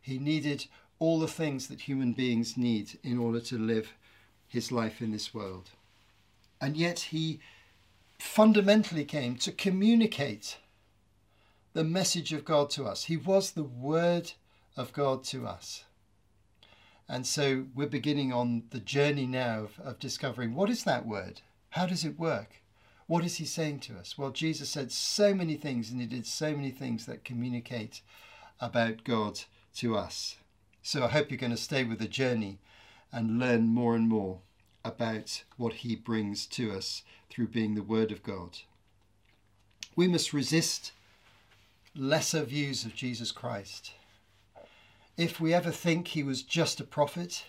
He 0.00 0.18
needed 0.18 0.66
all 0.98 1.20
the 1.20 1.28
things 1.28 1.68
that 1.68 1.82
human 1.82 2.12
beings 2.12 2.56
need 2.56 2.98
in 3.02 3.18
order 3.18 3.40
to 3.40 3.58
live 3.58 3.92
his 4.48 4.72
life 4.72 5.00
in 5.00 5.12
this 5.12 5.32
world. 5.32 5.70
And 6.60 6.76
yet 6.76 6.98
he 6.98 7.40
fundamentally 8.18 9.04
came 9.04 9.36
to 9.36 9.52
communicate 9.52 10.58
the 11.72 11.84
message 11.84 12.32
of 12.32 12.44
God 12.44 12.70
to 12.70 12.84
us. 12.84 13.04
He 13.04 13.16
was 13.16 13.52
the 13.52 13.62
Word 13.62 14.32
of 14.76 14.92
God 14.92 15.24
to 15.24 15.46
us. 15.46 15.84
And 17.10 17.26
so 17.26 17.66
we're 17.74 17.88
beginning 17.88 18.32
on 18.32 18.62
the 18.70 18.78
journey 18.78 19.26
now 19.26 19.64
of, 19.64 19.80
of, 19.80 19.98
discovering 19.98 20.54
what 20.54 20.70
is 20.70 20.84
that 20.84 21.06
word? 21.06 21.40
How 21.70 21.84
does 21.84 22.04
it 22.04 22.20
work? 22.20 22.62
What 23.08 23.24
is 23.24 23.38
he 23.38 23.46
saying 23.46 23.80
to 23.80 23.98
us? 23.98 24.16
Well, 24.16 24.30
Jesus 24.30 24.68
said 24.68 24.92
so 24.92 25.34
many 25.34 25.56
things 25.56 25.90
and 25.90 26.00
he 26.00 26.06
did 26.06 26.24
so 26.24 26.54
many 26.54 26.70
things 26.70 27.06
that 27.06 27.24
communicate 27.24 28.02
about 28.60 29.02
God 29.02 29.40
to 29.78 29.96
us. 29.96 30.36
So 30.82 31.02
I 31.02 31.08
hope 31.08 31.32
you're 31.32 31.38
going 31.38 31.50
to 31.50 31.56
stay 31.56 31.82
with 31.82 31.98
the 31.98 32.06
journey 32.06 32.60
and 33.10 33.40
learn 33.40 33.66
more 33.66 33.96
and 33.96 34.08
more 34.08 34.38
about 34.84 35.42
what 35.56 35.72
he 35.72 35.96
brings 35.96 36.46
to 36.46 36.70
us 36.70 37.02
through 37.28 37.48
being 37.48 37.74
the 37.74 37.82
Word 37.82 38.12
of 38.12 38.22
God. 38.22 38.58
We 39.96 40.06
must 40.06 40.32
resist 40.32 40.92
lesser 41.96 42.44
views 42.44 42.84
of 42.84 42.94
Jesus 42.94 43.32
Christ. 43.32 43.94
If 45.16 45.40
we 45.40 45.52
ever 45.52 45.70
think 45.70 46.08
he 46.08 46.22
was 46.22 46.42
just 46.42 46.80
a 46.80 46.84
prophet, 46.84 47.44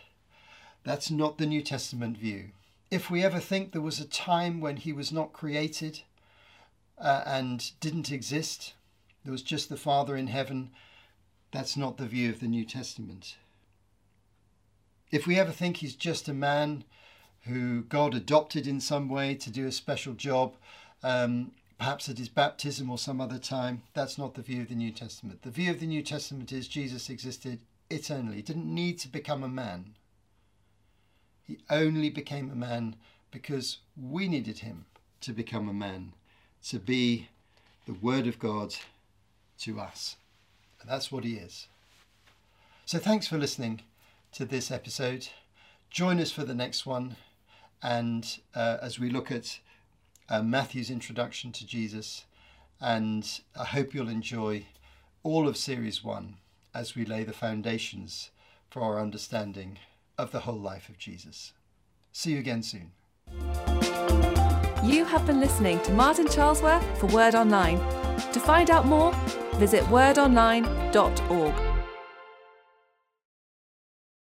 that's 0.84 1.12
not 1.12 1.38
the 1.38 1.45
New 1.45 1.62
Testament 1.62 2.17
view. 2.17 2.50
If 2.89 3.10
we 3.10 3.24
ever 3.24 3.39
think 3.39 3.71
there 3.71 3.82
was 3.82 4.00
a 4.00 4.08
time 4.08 4.60
when 4.60 4.78
he 4.78 4.91
was 4.91 5.12
not 5.12 5.32
created 5.32 6.02
uh, 6.97 7.24
and 7.26 7.71
didn't 7.80 8.12
exist, 8.12 8.74
there 9.24 9.32
was 9.32 9.43
just 9.43 9.69
the 9.69 9.78
Father 9.78 10.17
in 10.17 10.28
heaven, 10.28 10.71
that's 11.52 11.78
not 11.78 11.97
the 11.97 12.08
view 12.08 12.30
of 12.30 12.39
the 12.39 12.47
New 12.47 12.65
Testament. 12.65 13.38
If 15.12 15.28
we 15.28 15.38
ever 15.39 15.52
think 15.52 15.78
he's 15.78 15.95
just 15.95 16.28
a 16.28 16.34
man 16.34 16.84
who 17.43 17.84
God 17.84 18.13
adopted 18.13 18.67
in 18.67 18.80
some 18.80 19.10
way 19.10 19.36
to 19.36 19.50
do 19.50 19.67
a 19.67 19.71
special 19.71 20.13
job, 20.13 20.56
um, 21.04 21.52
perhaps 21.82 22.08
at 22.08 22.20
his 22.20 22.30
baptism 22.30 22.91
or 22.91 22.98
some 23.00 23.20
other 23.20 23.39
time. 23.39 23.82
That's 23.96 24.15
not 24.15 24.36
the 24.36 24.44
view 24.44 24.62
of 24.62 24.70
the 24.70 24.76
New 24.76 24.91
Testament. 24.91 25.41
The 25.41 25.50
view 25.50 25.72
of 25.72 25.80
the 25.80 25.88
New 25.88 26.04
Testament 26.04 26.52
is 26.52 26.67
Jesus 26.67 27.10
existed 27.10 27.58
eternally. 27.89 28.36
He 28.36 28.41
didn't 28.44 28.72
need 28.72 29.00
to 29.00 29.08
become 29.08 29.41
a 29.41 29.48
man. 29.48 29.96
He 31.41 31.58
only 31.72 32.12
became 32.12 32.52
a 32.52 32.56
man 32.56 32.98
because 33.32 33.80
we 34.00 34.28
needed 34.28 34.60
him 34.60 34.86
to 35.22 35.34
become 35.34 35.67
a 35.67 35.74
man, 35.74 36.13
to 36.67 36.78
be 36.78 37.30
the 37.88 37.94
Word 37.94 38.28
of 38.28 38.38
God 38.38 38.76
to 39.62 39.80
us. 39.80 40.17
And 40.82 40.88
that's 40.91 41.12
what 41.12 41.24
he 41.24 41.34
is. 41.34 41.65
So 42.86 43.00
thanks 43.00 43.26
for 43.26 43.39
listening 43.39 43.82
to 44.34 44.46
this 44.46 44.70
episode. 44.70 45.30
Join 45.89 46.20
us 46.20 46.32
for 46.32 46.44
the 46.44 46.54
next 46.54 46.86
one. 46.86 47.15
And 47.82 48.38
uh, 48.54 48.78
as 48.84 49.00
we 49.00 49.10
look 49.10 49.32
at 49.32 49.58
uh, 50.32 50.41
Matthew's 50.41 50.89
introduction 50.89 51.52
to 51.52 51.67
Jesus, 51.67 52.24
and 52.80 53.41
I 53.60 53.65
hope 53.65 53.94
you'll 53.94 54.08
enjoy 54.08 54.65
all 55.24 55.48
of 55.48 55.58
Series 55.58 56.04
1 56.04 56.36
as 56.74 56.96
we 56.96 57.04
lay 57.04 57.26
the 57.26 57.34
foundations 57.34 58.32
for 58.70 58.82
our 58.82 59.00
understanding 59.00 59.78
of 60.17 60.32
the 60.32 60.39
whole 60.41 60.60
life 60.60 60.88
of 60.88 60.98
Jesus. 60.98 61.52
See 62.13 62.32
you 62.32 62.39
again 62.39 62.63
soon. 62.63 62.91
You 64.84 65.06
have 65.06 65.28
been 65.28 65.41
listening 65.41 65.82
to 65.82 65.91
Martin 65.91 66.28
Charlesworth 66.28 66.98
for 66.98 67.08
Word 67.08 67.36
Online. 67.36 67.78
To 68.32 68.39
find 68.39 68.72
out 68.72 68.86
more, 68.86 69.13
visit 69.56 69.84
wordonline.org. 69.86 71.71